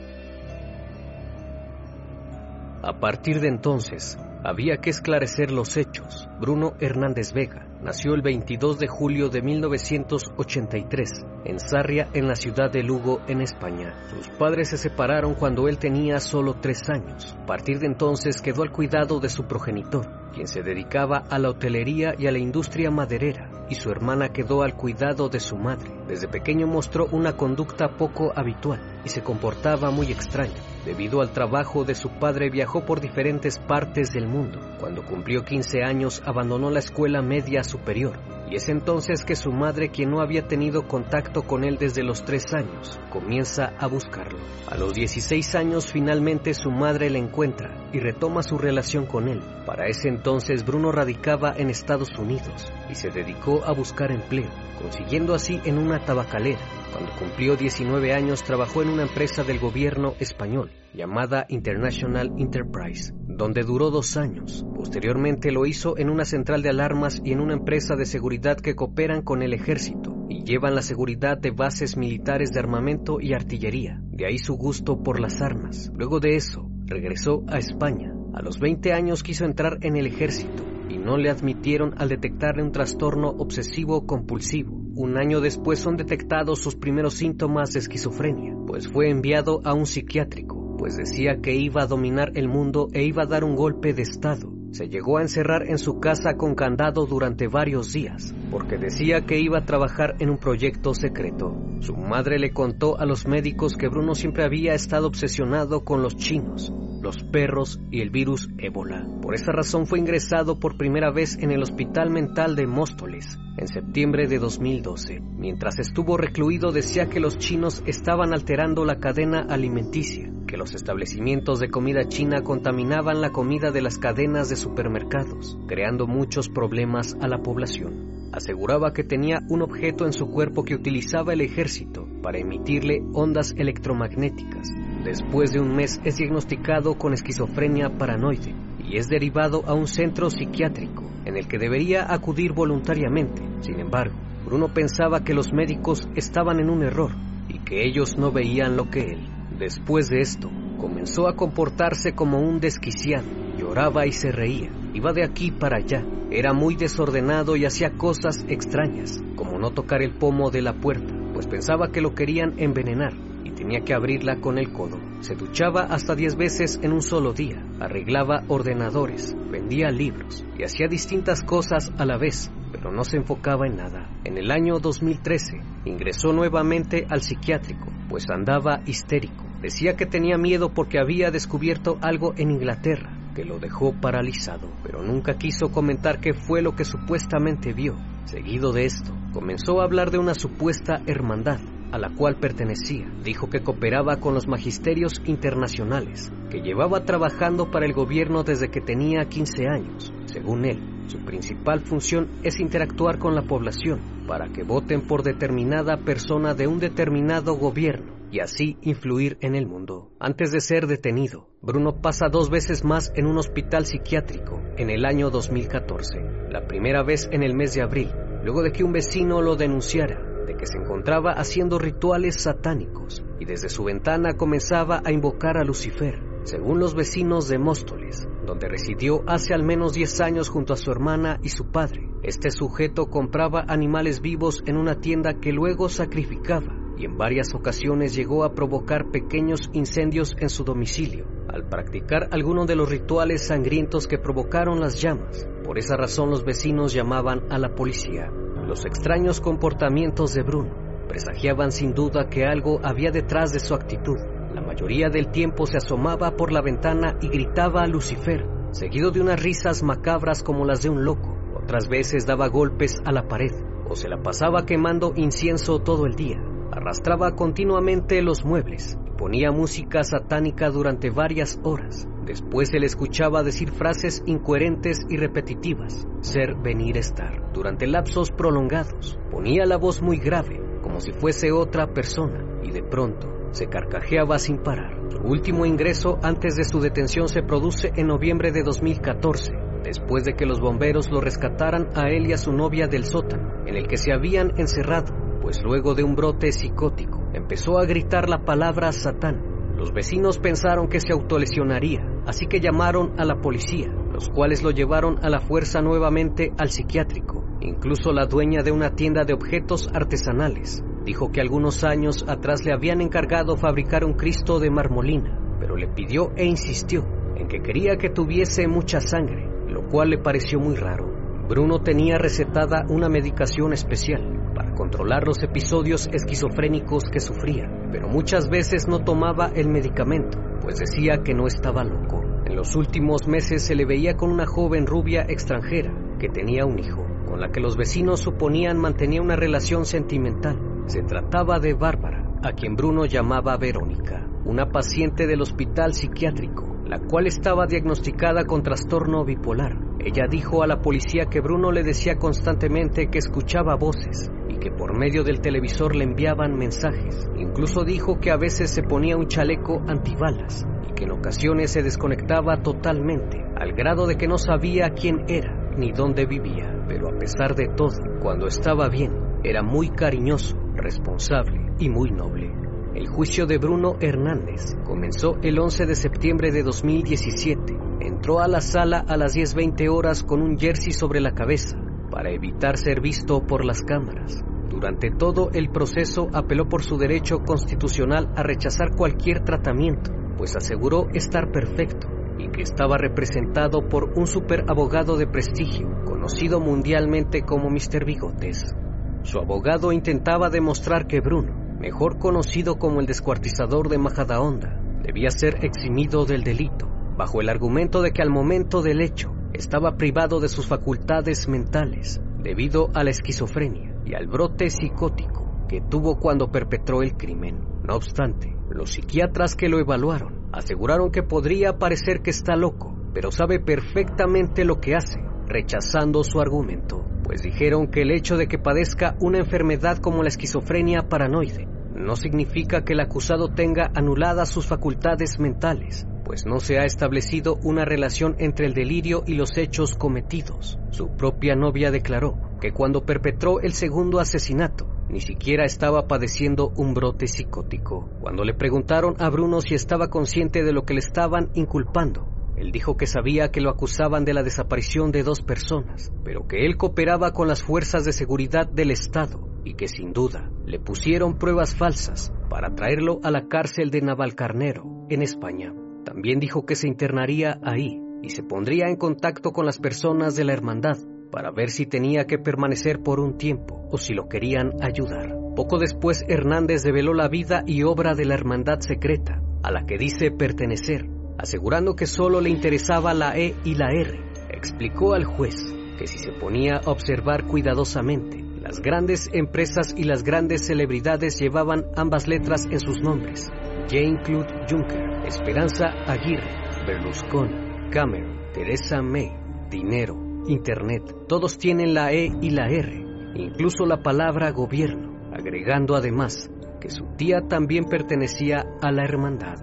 A 2.83 2.99
partir 2.99 3.39
de 3.39 3.47
entonces, 3.47 4.19
había 4.43 4.77
que 4.77 4.91
esclarecer 4.91 5.49
los 5.49 5.75
hechos. 5.75 6.29
Bruno 6.39 6.73
Hernández 6.79 7.33
Vega 7.33 7.65
nació 7.85 8.15
el 8.15 8.23
22 8.23 8.79
de 8.79 8.87
julio 8.87 9.29
de 9.29 9.43
1983 9.43 11.25
en 11.45 11.59
Sarria, 11.59 12.09
en 12.13 12.27
la 12.27 12.35
ciudad 12.35 12.71
de 12.71 12.81
Lugo, 12.81 13.21
en 13.27 13.41
España. 13.41 13.93
Sus 14.09 14.27
padres 14.29 14.69
se 14.69 14.77
separaron 14.77 15.35
cuando 15.35 15.67
él 15.67 15.77
tenía 15.77 16.19
solo 16.19 16.55
tres 16.59 16.89
años. 16.89 17.35
A 17.43 17.45
partir 17.45 17.77
de 17.77 17.85
entonces 17.85 18.41
quedó 18.41 18.63
al 18.63 18.71
cuidado 18.71 19.19
de 19.19 19.29
su 19.29 19.43
progenitor, 19.43 20.24
quien 20.35 20.47
se 20.47 20.61
dedicaba 20.61 21.23
a 21.29 21.39
la 21.39 21.49
hotelería 21.49 22.13
y 22.19 22.27
a 22.27 22.31
la 22.31 22.39
industria 22.39 22.91
maderera, 22.91 23.49
y 23.69 23.75
su 23.75 23.89
hermana 23.89 24.29
quedó 24.29 24.63
al 24.63 24.75
cuidado 24.75 25.29
de 25.29 25.39
su 25.39 25.55
madre. 25.55 25.89
Desde 26.07 26.27
pequeño 26.27 26.67
mostró 26.67 27.07
una 27.11 27.37
conducta 27.37 27.95
poco 27.97 28.33
habitual 28.35 29.01
y 29.05 29.09
se 29.09 29.23
comportaba 29.23 29.91
muy 29.91 30.11
extraño. 30.11 30.53
Debido 30.85 31.21
al 31.21 31.31
trabajo 31.31 31.85
de 31.85 31.95
su 31.95 32.09
padre 32.09 32.49
viajó 32.49 32.85
por 32.85 32.99
diferentes 32.99 33.57
partes 33.57 34.11
del 34.11 34.27
mundo. 34.27 34.59
Cuando 34.79 35.05
cumplió 35.05 35.45
15 35.45 35.83
años 35.83 36.21
abandonó 36.25 36.69
la 36.69 36.79
escuela 36.79 37.21
media 37.21 37.63
superior 37.63 38.34
y 38.49 38.55
es 38.55 38.69
entonces 38.69 39.23
que 39.25 39.35
su 39.35 39.51
madre, 39.51 39.89
quien 39.89 40.11
no 40.11 40.21
había 40.21 40.47
tenido 40.47 40.87
contacto 40.87 41.43
con 41.43 41.63
él 41.63 41.77
desde 41.79 42.03
los 42.03 42.23
3 42.25 42.53
años, 42.53 42.99
comienza 43.09 43.73
a 43.79 43.87
buscarlo. 43.87 44.39
A 44.67 44.77
los 44.77 44.93
16 44.93 45.55
años 45.55 45.91
finalmente 45.91 46.53
su 46.53 46.69
madre 46.69 47.09
le 47.09 47.19
encuentra 47.19 47.89
y 47.91 47.99
retoma 47.99 48.43
su 48.43 48.57
relación 48.57 49.05
con 49.05 49.27
él. 49.27 49.41
Para 49.65 49.87
ese 49.87 50.09
entonces 50.09 50.65
Bruno 50.65 50.91
radicaba 50.91 51.53
en 51.55 51.69
Estados 51.69 52.17
Unidos 52.17 52.71
y 52.89 52.95
se 52.95 53.09
dedicó 53.09 53.63
a 53.65 53.73
buscar 53.73 54.11
empleo, 54.11 54.49
consiguiendo 54.81 55.33
así 55.33 55.59
en 55.65 55.77
una 55.77 56.03
tabacalera 56.05 56.84
Cuando 56.95 57.11
cumplió 57.19 57.57
19 57.57 58.13
años 58.13 58.41
trabajó 58.45 58.81
en 58.81 58.87
una 58.87 59.03
empresa 59.03 59.43
del 59.43 59.59
gobierno 59.59 60.13
español 60.21 60.71
llamada 60.93 61.45
International 61.49 62.31
Enterprise, 62.37 63.13
donde 63.27 63.63
duró 63.63 63.91
dos 63.91 64.15
años. 64.15 64.65
Posteriormente 64.73 65.51
lo 65.51 65.65
hizo 65.65 65.97
en 65.97 66.09
una 66.09 66.23
central 66.23 66.61
de 66.61 66.69
alarmas 66.69 67.21
y 67.21 67.33
en 67.33 67.41
una 67.41 67.51
empresa 67.51 67.97
de 67.97 68.05
seguridad 68.05 68.55
que 68.55 68.75
cooperan 68.75 69.23
con 69.23 69.41
el 69.41 69.53
ejército 69.53 70.15
y 70.29 70.45
llevan 70.45 70.73
la 70.73 70.81
seguridad 70.81 71.37
de 71.37 71.51
bases 71.51 71.97
militares 71.97 72.53
de 72.53 72.59
armamento 72.59 73.19
y 73.19 73.33
artillería. 73.33 73.99
De 74.11 74.27
ahí 74.27 74.37
su 74.37 74.55
gusto 74.55 75.03
por 75.03 75.19
las 75.19 75.41
armas. 75.41 75.91
Luego 75.93 76.21
de 76.21 76.37
eso, 76.37 76.69
regresó 76.85 77.43
a 77.49 77.57
España. 77.57 78.13
A 78.33 78.41
los 78.41 78.57
20 78.57 78.93
años 78.93 79.21
quiso 79.21 79.43
entrar 79.43 79.79
en 79.81 79.97
el 79.97 80.07
ejército 80.07 80.63
y 80.89 80.97
no 80.97 81.17
le 81.17 81.29
admitieron 81.29 81.93
al 81.97 82.07
detectarle 82.07 82.63
un 82.63 82.71
trastorno 82.71 83.31
obsesivo 83.31 84.07
compulsivo. 84.07 84.84
Un 84.97 85.17
año 85.17 85.41
después 85.41 85.79
son 85.79 85.97
detectados 85.97 86.59
sus 86.59 86.75
primeros 86.75 87.15
síntomas 87.15 87.73
de 87.73 87.79
esquizofrenia, 87.79 88.55
pues 88.65 88.87
fue 88.87 89.09
enviado 89.09 89.59
a 89.65 89.73
un 89.73 89.85
psiquiátrico, 89.85 90.77
pues 90.77 90.95
decía 90.95 91.41
que 91.41 91.53
iba 91.53 91.83
a 91.83 91.85
dominar 91.85 92.31
el 92.35 92.47
mundo 92.47 92.87
e 92.93 93.03
iba 93.03 93.23
a 93.23 93.25
dar 93.25 93.43
un 93.43 93.55
golpe 93.55 93.93
de 93.93 94.03
estado. 94.03 94.53
Se 94.71 94.87
llegó 94.87 95.17
a 95.17 95.21
encerrar 95.21 95.69
en 95.69 95.79
su 95.79 95.99
casa 95.99 96.37
con 96.37 96.55
candado 96.55 97.05
durante 97.07 97.49
varios 97.49 97.91
días, 97.91 98.33
porque 98.49 98.77
decía 98.77 99.25
que 99.25 99.37
iba 99.37 99.59
a 99.59 99.65
trabajar 99.65 100.15
en 100.19 100.29
un 100.29 100.37
proyecto 100.37 100.93
secreto. 100.93 101.53
Su 101.81 101.97
madre 101.97 102.39
le 102.39 102.53
contó 102.53 102.97
a 102.97 103.05
los 103.05 103.27
médicos 103.27 103.75
que 103.75 103.89
Bruno 103.89 104.15
siempre 104.15 104.45
había 104.45 104.75
estado 104.75 105.07
obsesionado 105.07 105.83
con 105.83 106.01
los 106.01 106.15
chinos, 106.15 106.71
los 107.05 107.23
perros 107.23 107.79
y 107.91 108.01
el 108.01 108.09
virus 108.09 108.49
ébola. 108.57 109.05
Por 109.21 109.35
esa 109.35 109.51
razón 109.51 109.85
fue 109.85 109.99
ingresado 109.99 110.59
por 110.59 110.75
primera 110.75 111.11
vez 111.11 111.37
en 111.39 111.51
el 111.51 111.61
Hospital 111.61 112.09
Mental 112.09 112.55
de 112.55 112.65
Móstoles 112.65 113.37
en 113.57 113.67
septiembre 113.67 114.27
de 114.27 114.39
2012. 114.39 115.19
Mientras 115.37 115.77
estuvo 115.77 116.17
recluido 116.17 116.71
decía 116.71 117.05
que 117.05 117.19
los 117.19 117.37
chinos 117.37 117.83
estaban 117.85 118.33
alterando 118.33 118.85
la 118.85 118.99
cadena 118.99 119.45
alimenticia, 119.47 120.31
que 120.47 120.57
los 120.57 120.73
establecimientos 120.73 121.59
de 121.59 121.69
comida 121.69 122.09
china 122.09 122.41
contaminaban 122.41 123.21
la 123.21 123.29
comida 123.29 123.69
de 123.69 123.83
las 123.83 123.99
cadenas 123.99 124.49
de 124.49 124.55
supermercados, 124.55 125.59
creando 125.67 126.07
muchos 126.07 126.49
problemas 126.49 127.15
a 127.21 127.27
la 127.27 127.37
población 127.37 128.15
aseguraba 128.31 128.91
que 128.91 129.05
tenía 129.05 129.39
un 129.47 129.61
objeto 129.61 130.05
en 130.05 130.11
su 130.11 130.29
cuerpo 130.29 130.65
que 130.65 130.75
utilizaba 130.75 131.31
el 131.31 131.39
ejército 131.39 132.05
para 132.21 132.37
emitirle 132.37 133.01
ondas 133.13 133.53
electromagnéticas 133.57 134.67
Después 135.05 135.51
de 135.51 135.59
un 135.59 135.75
mes 135.75 136.01
es 136.03 136.17
diagnosticado 136.17 136.97
con 136.97 137.13
esquizofrenia 137.13 137.95
paranoide 137.95 138.55
y 138.83 138.97
es 138.97 139.07
derivado 139.07 139.61
a 139.67 139.75
un 139.75 139.85
centro 139.85 140.31
psiquiátrico 140.31 141.03
en 141.25 141.37
el 141.37 141.47
que 141.47 141.59
debería 141.59 142.11
acudir 142.11 142.53
voluntariamente. 142.53 143.43
Sin 143.59 143.79
embargo, 143.79 144.15
Bruno 144.43 144.73
pensaba 144.73 145.23
que 145.23 145.35
los 145.35 145.53
médicos 145.53 146.09
estaban 146.15 146.59
en 146.59 146.71
un 146.71 146.81
error 146.81 147.11
y 147.47 147.59
que 147.59 147.85
ellos 147.85 148.17
no 148.17 148.31
veían 148.31 148.75
lo 148.77 148.89
que 148.89 149.01
él. 149.01 149.29
Después 149.59 150.09
de 150.09 150.21
esto, 150.21 150.49
comenzó 150.79 151.27
a 151.27 151.35
comportarse 151.35 152.13
como 152.13 152.39
un 152.39 152.59
desquiciado, 152.59 153.27
lloraba 153.59 154.07
y 154.07 154.11
se 154.11 154.31
reía, 154.31 154.71
iba 154.95 155.13
de 155.13 155.23
aquí 155.23 155.51
para 155.51 155.77
allá, 155.77 156.03
era 156.31 156.51
muy 156.51 156.77
desordenado 156.77 157.55
y 157.55 157.65
hacía 157.65 157.91
cosas 157.91 158.43
extrañas, 158.49 159.21
como 159.35 159.59
no 159.59 159.69
tocar 159.69 160.01
el 160.01 160.15
pomo 160.15 160.49
de 160.49 160.63
la 160.63 160.73
puerta, 160.73 161.13
pues 161.31 161.45
pensaba 161.45 161.91
que 161.91 162.01
lo 162.01 162.15
querían 162.15 162.55
envenenar 162.57 163.34
tenía 163.55 163.81
que 163.81 163.93
abrirla 163.93 164.39
con 164.41 164.57
el 164.57 164.71
codo. 164.71 164.99
Se 165.21 165.35
duchaba 165.35 165.81
hasta 165.81 166.15
10 166.15 166.35
veces 166.35 166.79
en 166.83 166.93
un 166.93 167.01
solo 167.01 167.33
día, 167.33 167.63
arreglaba 167.79 168.43
ordenadores, 168.47 169.35
vendía 169.49 169.89
libros 169.89 170.45
y 170.57 170.63
hacía 170.63 170.87
distintas 170.87 171.41
cosas 171.41 171.91
a 171.97 172.05
la 172.05 172.17
vez, 172.17 172.51
pero 172.71 172.91
no 172.91 173.03
se 173.03 173.17
enfocaba 173.17 173.65
en 173.65 173.77
nada. 173.77 174.09
En 174.23 174.37
el 174.37 174.51
año 174.51 174.79
2013 174.79 175.57
ingresó 175.85 176.33
nuevamente 176.33 177.07
al 177.09 177.21
psiquiátrico, 177.21 177.87
pues 178.09 178.25
andaba 178.29 178.81
histérico. 178.85 179.45
Decía 179.61 179.95
que 179.95 180.05
tenía 180.05 180.37
miedo 180.37 180.73
porque 180.73 180.99
había 180.99 181.31
descubierto 181.31 181.97
algo 182.01 182.33
en 182.37 182.51
Inglaterra 182.51 183.11
que 183.33 183.43
lo 183.43 183.59
dejó 183.59 183.93
paralizado, 183.99 184.71
pero 184.81 185.03
nunca 185.03 185.37
quiso 185.37 185.69
comentar 185.69 186.21
qué 186.21 186.33
fue 186.33 186.61
lo 186.61 186.73
que 186.73 186.85
supuestamente 186.85 187.73
vio. 187.73 187.97
Seguido 188.23 188.71
de 188.71 188.85
esto, 188.85 189.13
comenzó 189.33 189.81
a 189.81 189.83
hablar 189.83 190.09
de 190.09 190.19
una 190.19 190.33
supuesta 190.33 191.01
hermandad 191.05 191.59
a 191.95 191.97
la 191.97 192.09
cual 192.09 192.35
pertenecía. 192.35 193.09
Dijo 193.23 193.49
que 193.49 193.61
cooperaba 193.61 194.17
con 194.17 194.33
los 194.33 194.49
magisterios 194.49 195.21
internacionales, 195.23 196.29
que 196.51 196.59
llevaba 196.59 197.05
trabajando 197.05 197.71
para 197.71 197.85
el 197.85 197.93
gobierno 197.93 198.43
desde 198.43 198.67
que 198.67 198.81
tenía 198.81 199.29
15 199.29 199.67
años. 199.69 200.13
Según 200.25 200.65
él, 200.65 201.05
su 201.07 201.19
principal 201.19 201.79
función 201.85 202.27
es 202.43 202.59
interactuar 202.59 203.17
con 203.17 203.33
la 203.33 203.43
población 203.43 204.01
para 204.27 204.49
que 204.49 204.63
voten 204.63 205.07
por 205.07 205.23
determinada 205.23 205.95
persona 205.95 206.53
de 206.53 206.67
un 206.67 206.79
determinado 206.79 207.53
gobierno 207.53 208.13
y 208.29 208.41
así 208.41 208.77
influir 208.81 209.37
en 209.39 209.55
el 209.55 209.65
mundo. 209.65 210.11
Antes 210.19 210.51
de 210.51 210.59
ser 210.59 210.87
detenido, 210.87 211.47
Bruno 211.61 212.01
pasa 212.01 212.27
dos 212.29 212.49
veces 212.49 212.83
más 212.83 213.13
en 213.15 213.25
un 213.25 213.37
hospital 213.37 213.85
psiquiátrico 213.85 214.61
en 214.75 214.89
el 214.89 215.05
año 215.05 215.29
2014, 215.29 216.49
la 216.49 216.67
primera 216.67 217.03
vez 217.03 217.29
en 217.31 217.41
el 217.41 217.55
mes 217.55 217.73
de 217.73 217.83
abril, 217.83 218.11
luego 218.43 218.63
de 218.63 218.73
que 218.73 218.83
un 218.83 218.91
vecino 218.91 219.41
lo 219.41 219.55
denunciara 219.55 220.34
de 220.45 220.55
que 220.55 220.65
se 220.65 220.77
encontraba 220.77 221.31
haciendo 221.31 221.79
rituales 221.79 222.41
satánicos 222.41 223.23
y 223.39 223.45
desde 223.45 223.69
su 223.69 223.83
ventana 223.83 224.33
comenzaba 224.33 225.01
a 225.03 225.11
invocar 225.11 225.57
a 225.57 225.63
Lucifer, 225.63 226.21
según 226.43 226.79
los 226.79 226.95
vecinos 226.95 227.47
de 227.47 227.57
Móstoles, 227.57 228.27
donde 228.45 228.67
residió 228.67 229.23
hace 229.27 229.53
al 229.53 229.63
menos 229.63 229.93
10 229.93 230.21
años 230.21 230.49
junto 230.49 230.73
a 230.73 230.77
su 230.77 230.91
hermana 230.91 231.39
y 231.41 231.49
su 231.49 231.71
padre. 231.71 232.09
Este 232.23 232.51
sujeto 232.51 233.07
compraba 233.07 233.65
animales 233.67 234.21
vivos 234.21 234.63
en 234.65 234.77
una 234.77 234.99
tienda 234.99 235.39
que 235.39 235.51
luego 235.51 235.89
sacrificaba 235.89 236.75
y 236.97 237.05
en 237.05 237.17
varias 237.17 237.53
ocasiones 237.53 238.15
llegó 238.15 238.43
a 238.43 238.53
provocar 238.53 239.11
pequeños 239.11 239.69
incendios 239.73 240.35
en 240.39 240.49
su 240.49 240.63
domicilio, 240.63 241.25
al 241.49 241.67
practicar 241.67 242.29
algunos 242.31 242.67
de 242.67 242.75
los 242.75 242.89
rituales 242.89 243.47
sangrientos 243.47 244.07
que 244.07 244.17
provocaron 244.17 244.79
las 244.79 245.01
llamas. 245.01 245.47
Por 245.63 245.77
esa 245.77 245.97
razón 245.97 246.29
los 246.29 246.45
vecinos 246.45 246.93
llamaban 246.93 247.43
a 247.49 247.57
la 247.57 247.75
policía. 247.75 248.31
Los 248.67 248.83
extraños 248.83 249.41
comportamientos 249.41 250.33
de 250.33 250.41
Bruno 250.41 250.71
presagiaban 251.07 251.71
sin 251.71 251.93
duda 251.93 252.29
que 252.29 252.45
algo 252.45 252.79
había 252.83 253.11
detrás 253.11 253.53
de 253.53 253.59
su 253.59 253.75
actitud. 253.75 254.17
La 254.55 254.61
mayoría 254.61 255.09
del 255.09 255.29
tiempo 255.29 255.67
se 255.67 255.77
asomaba 255.77 256.35
por 256.35 256.51
la 256.51 256.61
ventana 256.61 257.15
y 257.21 257.27
gritaba 257.27 257.83
a 257.83 257.87
Lucifer, 257.87 258.47
seguido 258.71 259.11
de 259.11 259.21
unas 259.21 259.41
risas 259.41 259.83
macabras 259.83 260.41
como 260.41 260.65
las 260.65 260.81
de 260.81 260.89
un 260.89 261.05
loco. 261.05 261.37
Otras 261.55 261.87
veces 261.87 262.25
daba 262.25 262.47
golpes 262.47 263.01
a 263.05 263.11
la 263.11 263.27
pared 263.27 263.51
o 263.87 263.95
se 263.95 264.09
la 264.09 264.21
pasaba 264.23 264.65
quemando 264.65 265.13
incienso 265.15 265.79
todo 265.79 266.07
el 266.07 266.15
día. 266.15 266.41
Arrastraba 266.71 267.35
continuamente 267.35 268.21
los 268.23 268.43
muebles 268.43 268.97
y 269.05 269.11
ponía 269.11 269.51
música 269.51 270.03
satánica 270.03 270.71
durante 270.71 271.11
varias 271.11 271.59
horas. 271.63 272.07
Después 272.25 272.69
se 272.69 272.79
le 272.79 272.87
escuchaba 272.87 273.43
decir 273.43 273.69
frases 273.69 274.23
incoherentes 274.25 275.05
y 275.09 275.17
repetitivas, 275.17 276.07
ser, 276.21 276.55
venir, 276.55 276.97
estar. 276.97 277.53
Durante 277.53 277.85
lapsos 277.85 278.31
prolongados, 278.31 279.19
ponía 279.29 279.65
la 279.65 279.77
voz 279.77 280.01
muy 280.01 280.17
grave, 280.17 280.59
como 280.81 280.99
si 280.99 281.11
fuese 281.11 281.51
otra 281.51 281.93
persona, 281.93 282.43
y 282.63 282.71
de 282.71 282.81
pronto 282.81 283.31
se 283.51 283.67
carcajeaba 283.67 284.39
sin 284.39 284.57
parar. 284.57 284.99
Su 285.09 285.19
último 285.19 285.67
ingreso 285.67 286.17
antes 286.23 286.55
de 286.55 286.63
su 286.63 286.79
detención 286.79 287.29
se 287.29 287.43
produce 287.43 287.91
en 287.95 288.07
noviembre 288.07 288.51
de 288.51 288.63
2014, 288.63 289.53
después 289.83 290.23
de 290.23 290.33
que 290.33 290.47
los 290.47 290.59
bomberos 290.59 291.11
lo 291.11 291.21
rescataran 291.21 291.89
a 291.93 292.09
él 292.09 292.25
y 292.27 292.33
a 292.33 292.37
su 292.37 292.51
novia 292.51 292.87
del 292.87 293.05
sótano, 293.05 293.67
en 293.67 293.75
el 293.75 293.87
que 293.87 293.97
se 293.97 294.11
habían 294.11 294.51
encerrado, 294.57 295.13
pues 295.43 295.61
luego 295.63 295.93
de 295.93 296.03
un 296.03 296.15
brote 296.15 296.51
psicótico 296.51 297.21
empezó 297.33 297.77
a 297.77 297.85
gritar 297.85 298.27
la 298.29 298.43
palabra 298.43 298.91
Satán 298.91 299.55
los 299.75 299.91
vecinos 299.91 300.39
pensaron 300.39 300.87
que 300.87 301.01
se 301.01 301.11
autolesionaría, 301.11 302.01
así 302.25 302.47
que 302.47 302.59
llamaron 302.59 303.13
a 303.17 303.25
la 303.25 303.41
policía, 303.41 303.87
los 304.11 304.29
cuales 304.29 304.63
lo 304.63 304.71
llevaron 304.71 305.17
a 305.23 305.29
la 305.29 305.39
fuerza 305.39 305.81
nuevamente 305.81 306.53
al 306.57 306.69
psiquiátrico. 306.69 307.43
Incluso 307.61 308.11
la 308.11 308.25
dueña 308.25 308.63
de 308.63 308.71
una 308.71 308.91
tienda 308.91 309.23
de 309.23 309.33
objetos 309.33 309.89
artesanales 309.93 310.83
dijo 311.05 311.31
que 311.31 311.41
algunos 311.41 311.83
años 311.83 312.25
atrás 312.27 312.65
le 312.65 312.73
habían 312.73 313.01
encargado 313.01 313.57
fabricar 313.57 314.03
un 314.03 314.13
Cristo 314.13 314.59
de 314.59 314.71
marmolina, 314.71 315.39
pero 315.59 315.75
le 315.75 315.87
pidió 315.87 316.31
e 316.35 316.45
insistió 316.45 317.05
en 317.35 317.47
que 317.47 317.61
quería 317.61 317.97
que 317.97 318.09
tuviese 318.09 318.67
mucha 318.67 318.99
sangre, 318.99 319.47
lo 319.67 319.87
cual 319.87 320.09
le 320.09 320.17
pareció 320.17 320.59
muy 320.59 320.75
raro. 320.75 321.13
Bruno 321.47 321.79
tenía 321.79 322.17
recetada 322.17 322.85
una 322.89 323.07
medicación 323.07 323.71
especial, 323.73 324.51
para 324.55 324.73
controlar 324.73 325.27
los 325.27 325.43
episodios 325.43 326.09
esquizofrénicos 326.11 327.03
que 327.11 327.19
sufría, 327.19 327.69
pero 327.91 328.07
muchas 328.07 328.49
veces 328.49 328.87
no 328.87 329.03
tomaba 329.03 329.51
el 329.53 329.69
medicamento, 329.69 330.39
pues 330.65 330.79
decía 330.79 331.21
que 331.23 331.35
no 331.35 331.45
estaba 331.45 331.83
loco. 331.83 332.23
En 332.43 332.55
los 332.55 332.75
últimos 332.75 333.27
meses 333.27 333.61
se 333.61 333.75
le 333.75 333.85
veía 333.85 334.17
con 334.17 334.31
una 334.31 334.47
joven 334.47 334.87
rubia 334.87 335.21
extranjera 335.21 335.93
que 336.19 336.27
tenía 336.27 336.65
un 336.65 336.79
hijo, 336.79 337.05
con 337.27 337.39
la 337.39 337.49
que 337.51 337.59
los 337.59 337.77
vecinos 337.77 338.21
suponían 338.21 338.79
mantenía 338.79 339.21
una 339.21 339.35
relación 339.35 339.85
sentimental. 339.85 340.57
Se 340.87 341.03
trataba 341.03 341.59
de 341.59 341.75
Bárbara, 341.75 342.39
a 342.41 342.53
quien 342.53 342.75
Bruno 342.75 343.05
llamaba 343.05 343.57
Verónica, 343.57 344.27
una 344.43 344.71
paciente 344.71 345.27
del 345.27 345.43
hospital 345.43 345.93
psiquiátrico, 345.93 346.77
la 346.87 346.97
cual 346.97 347.27
estaba 347.27 347.67
diagnosticada 347.67 348.45
con 348.45 348.63
trastorno 348.63 349.23
bipolar. 349.23 349.77
Ella 349.99 350.25
dijo 350.27 350.63
a 350.63 350.67
la 350.67 350.81
policía 350.81 351.25
que 351.25 351.41
Bruno 351.41 351.71
le 351.71 351.83
decía 351.83 352.15
constantemente 352.15 353.11
que 353.11 353.19
escuchaba 353.19 353.75
voces 353.75 354.31
que 354.57 354.71
por 354.71 354.97
medio 354.97 355.23
del 355.23 355.41
televisor 355.41 355.95
le 355.95 356.03
enviaban 356.03 356.57
mensajes. 356.57 357.29
Incluso 357.37 357.83
dijo 357.83 358.19
que 358.19 358.31
a 358.31 358.37
veces 358.37 358.69
se 358.69 358.83
ponía 358.83 359.17
un 359.17 359.27
chaleco 359.27 359.81
antibalas 359.87 360.65
y 360.89 360.93
que 360.93 361.03
en 361.05 361.11
ocasiones 361.11 361.71
se 361.71 361.83
desconectaba 361.83 362.61
totalmente, 362.61 363.43
al 363.55 363.73
grado 363.73 364.07
de 364.07 364.15
que 364.15 364.27
no 364.27 364.37
sabía 364.37 364.89
quién 364.89 365.25
era 365.27 365.71
ni 365.77 365.91
dónde 365.91 366.25
vivía. 366.25 366.83
Pero 366.87 367.09
a 367.09 367.17
pesar 367.17 367.55
de 367.55 367.67
todo, 367.67 367.99
cuando 368.21 368.47
estaba 368.47 368.89
bien, 368.89 369.11
era 369.43 369.63
muy 369.63 369.89
cariñoso, 369.89 370.57
responsable 370.75 371.73
y 371.79 371.89
muy 371.89 372.11
noble. 372.11 372.51
El 372.93 373.07
juicio 373.07 373.45
de 373.45 373.57
Bruno 373.57 373.97
Hernández 373.99 374.75
comenzó 374.85 375.37
el 375.41 375.59
11 375.59 375.85
de 375.85 375.95
septiembre 375.95 376.51
de 376.51 376.63
2017. 376.63 377.77
Entró 377.99 378.39
a 378.39 378.47
la 378.47 378.61
sala 378.61 379.03
a 379.07 379.17
las 379.17 379.35
10.20 379.35 379.89
horas 379.89 380.23
con 380.23 380.41
un 380.41 380.57
jersey 380.57 380.93
sobre 380.93 381.19
la 381.19 381.33
cabeza 381.33 381.84
para 382.09 382.31
evitar 382.31 382.77
ser 382.77 383.01
visto 383.01 383.45
por 383.45 383.65
las 383.65 383.83
cámaras. 383.83 384.43
Durante 384.69 385.11
todo 385.11 385.49
el 385.53 385.69
proceso 385.69 386.27
apeló 386.33 386.67
por 386.67 386.83
su 386.83 386.97
derecho 386.97 387.39
constitucional 387.39 388.31
a 388.35 388.43
rechazar 388.43 388.95
cualquier 388.95 389.43
tratamiento, 389.43 390.11
pues 390.37 390.55
aseguró 390.55 391.07
estar 391.13 391.51
perfecto 391.51 392.07
y 392.37 392.49
que 392.49 392.61
estaba 392.61 392.97
representado 392.97 393.87
por 393.87 394.13
un 394.17 394.27
superabogado 394.27 395.17
de 395.17 395.27
prestigio, 395.27 395.87
conocido 396.05 396.59
mundialmente 396.59 397.43
como 397.43 397.69
Mr. 397.69 398.05
Bigotes. 398.05 398.75
Su 399.23 399.39
abogado 399.39 399.91
intentaba 399.91 400.49
demostrar 400.49 401.07
que 401.07 401.21
Bruno 401.21 401.65
mejor 401.79 402.17
conocido 402.17 402.77
como 402.77 402.99
el 402.99 403.05
descuartizador 403.05 403.89
de 403.89 403.97
Majadahonda, 403.97 404.79
debía 405.03 405.29
ser 405.29 405.63
eximido 405.63 406.25
del 406.25 406.43
delito, 406.43 406.87
bajo 407.17 407.41
el 407.41 407.49
argumento 407.49 408.01
de 408.01 408.11
que 408.11 408.21
al 408.21 408.29
momento 408.29 408.81
del 408.81 409.01
hecho 409.01 409.31
estaba 409.55 409.95
privado 409.97 410.39
de 410.39 410.49
sus 410.49 410.67
facultades 410.67 411.47
mentales 411.47 412.21
debido 412.37 412.89
a 412.93 413.03
la 413.03 413.09
esquizofrenia 413.09 413.95
y 414.05 414.13
al 414.13 414.27
brote 414.27 414.69
psicótico 414.69 415.65
que 415.67 415.81
tuvo 415.81 416.19
cuando 416.19 416.51
perpetró 416.51 417.01
el 417.01 417.15
crimen. 417.15 417.63
No 417.83 417.95
obstante, 417.95 418.55
los 418.69 418.91
psiquiatras 418.91 419.55
que 419.55 419.69
lo 419.69 419.79
evaluaron 419.79 420.49
aseguraron 420.51 421.11
que 421.11 421.23
podría 421.23 421.77
parecer 421.77 422.21
que 422.21 422.29
está 422.29 422.55
loco, 422.55 422.95
pero 423.13 423.31
sabe 423.31 423.59
perfectamente 423.59 424.65
lo 424.65 424.79
que 424.79 424.95
hace, 424.95 425.19
rechazando 425.47 426.23
su 426.23 426.39
argumento, 426.39 427.05
pues 427.23 427.41
dijeron 427.41 427.87
que 427.87 428.01
el 428.01 428.11
hecho 428.11 428.37
de 428.37 428.47
que 428.47 428.59
padezca 428.59 429.15
una 429.19 429.39
enfermedad 429.39 429.97
como 429.97 430.21
la 430.21 430.29
esquizofrenia 430.29 431.07
paranoide 431.09 431.67
no 431.95 432.15
significa 432.15 432.83
que 432.83 432.93
el 432.93 432.99
acusado 432.99 433.49
tenga 433.49 433.89
anuladas 433.95 434.49
sus 434.49 434.67
facultades 434.67 435.39
mentales, 435.39 436.05
pues 436.25 436.45
no 436.45 436.59
se 436.59 436.79
ha 436.79 436.85
establecido 436.85 437.57
una 437.63 437.85
relación 437.85 438.35
entre 438.39 438.65
el 438.65 438.73
delirio 438.73 439.23
y 439.25 439.35
los 439.35 439.57
hechos 439.57 439.95
cometidos. 439.95 440.79
Su 440.89 441.15
propia 441.15 441.55
novia 441.55 441.91
declaró 441.91 442.35
que 442.59 442.73
cuando 442.73 443.05
perpetró 443.05 443.61
el 443.61 443.73
segundo 443.73 444.19
asesinato, 444.19 444.87
ni 445.07 445.21
siquiera 445.21 445.65
estaba 445.65 446.07
padeciendo 446.07 446.73
un 446.75 446.95
brote 446.95 447.27
psicótico. 447.27 448.09
Cuando 448.19 448.43
le 448.43 448.55
preguntaron 448.55 449.15
a 449.19 449.29
Bruno 449.29 449.61
si 449.61 449.75
estaba 449.75 450.09
consciente 450.09 450.63
de 450.63 450.73
lo 450.73 450.83
que 450.83 450.95
le 450.95 450.99
estaban 450.99 451.51
inculpando, 451.53 452.27
él 452.57 452.71
dijo 452.71 452.97
que 452.97 453.05
sabía 453.05 453.51
que 453.51 453.61
lo 453.61 453.69
acusaban 453.69 454.25
de 454.25 454.33
la 454.33 454.41
desaparición 454.41 455.11
de 455.11 455.23
dos 455.23 455.41
personas, 455.41 456.11
pero 456.23 456.47
que 456.47 456.65
él 456.65 456.77
cooperaba 456.77 457.33
con 457.33 457.47
las 457.47 457.61
fuerzas 457.61 458.03
de 458.03 458.13
seguridad 458.13 458.67
del 458.67 458.91
Estado 458.91 459.47
y 459.63 459.75
que 459.75 459.87
sin 459.87 460.11
duda 460.13 460.49
le 460.65 460.79
pusieron 460.79 461.37
pruebas 461.37 461.75
falsas 461.75 462.33
para 462.49 462.73
traerlo 462.73 463.19
a 463.23 463.29
la 463.29 463.47
cárcel 463.47 463.91
de 463.91 464.01
Navalcarnero, 464.01 465.05
en 465.09 465.21
España. 465.21 465.73
También 466.05 466.39
dijo 466.39 466.65
que 466.65 466.75
se 466.75 466.87
internaría 466.87 467.59
ahí 467.63 467.99
y 468.21 468.29
se 468.29 468.43
pondría 468.43 468.87
en 468.87 468.95
contacto 468.95 469.51
con 469.51 469.65
las 469.65 469.79
personas 469.79 470.35
de 470.35 470.45
la 470.45 470.53
hermandad 470.53 470.97
para 471.31 471.51
ver 471.51 471.69
si 471.69 471.85
tenía 471.85 472.25
que 472.27 472.37
permanecer 472.37 473.01
por 473.01 473.19
un 473.19 473.37
tiempo 473.37 473.87
o 473.91 473.97
si 473.97 474.13
lo 474.13 474.29
querían 474.29 474.71
ayudar. 474.81 475.35
Poco 475.55 475.79
después 475.79 476.23
Hernández 476.27 476.83
develó 476.83 477.13
la 477.13 477.27
vida 477.27 477.63
y 477.65 477.83
obra 477.83 478.13
de 478.13 478.25
la 478.25 478.35
hermandad 478.35 478.79
secreta, 478.79 479.41
a 479.63 479.71
la 479.71 479.85
que 479.85 479.97
dice 479.97 480.31
pertenecer, 480.31 481.09
asegurando 481.37 481.95
que 481.95 482.05
solo 482.05 482.39
le 482.39 482.49
interesaba 482.49 483.13
la 483.13 483.37
E 483.37 483.55
y 483.63 483.75
la 483.75 483.89
R. 483.89 484.19
Explicó 484.49 485.13
al 485.13 485.25
juez 485.25 485.55
que 485.97 486.07
si 486.07 486.19
se 486.19 486.31
ponía 486.31 486.77
a 486.77 486.91
observar 486.91 487.45
cuidadosamente, 487.45 488.43
las 488.61 488.79
grandes 488.79 489.29
empresas 489.33 489.93
y 489.97 490.03
las 490.03 490.23
grandes 490.23 490.65
celebridades 490.65 491.39
llevaban 491.39 491.85
ambas 491.95 492.27
letras 492.27 492.65
en 492.69 492.79
sus 492.79 493.01
nombres. 493.01 493.51
Jean-Claude 493.87 494.65
Juncker, 494.67 495.27
Esperanza 495.27 495.85
Aguirre, 496.07 496.49
Berlusconi, 496.87 497.89
Cameron, 497.91 498.51
Teresa 498.51 499.01
May, 499.01 499.31
dinero, 499.69 500.15
Internet, 500.47 501.27
todos 501.27 501.57
tienen 501.57 501.93
la 501.93 502.11
E 502.11 502.31
y 502.41 502.49
la 502.49 502.67
R, 502.67 503.05
incluso 503.35 503.85
la 503.85 504.01
palabra 504.01 504.51
gobierno, 504.51 505.29
agregando 505.33 505.95
además 505.95 506.49
que 506.81 506.89
su 506.89 507.05
tía 507.15 507.41
también 507.47 507.85
pertenecía 507.85 508.63
a 508.81 508.91
la 508.91 509.03
hermandad. 509.03 509.55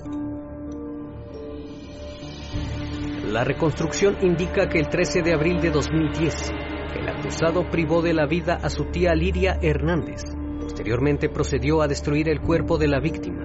La 3.27 3.45
reconstrucción 3.45 4.19
indica 4.23 4.69
que 4.69 4.79
el 4.79 4.89
13 4.89 5.23
de 5.23 5.35
abril 5.35 5.61
de 5.61 5.71
2010, 5.71 6.53
el 6.97 7.09
acusado 7.09 7.69
privó 7.71 8.03
de 8.03 8.13
la 8.13 8.27
vida 8.27 8.59
a 8.63 8.69
su 8.69 8.85
tía 8.85 9.15
Lidia 9.15 9.59
Hernández. 9.63 10.23
Posteriormente 10.61 11.29
procedió 11.29 11.81
a 11.83 11.89
destruir 11.89 12.29
el 12.29 12.41
cuerpo 12.41 12.79
de 12.79 12.89
la 12.89 13.01
víctima, 13.01 13.42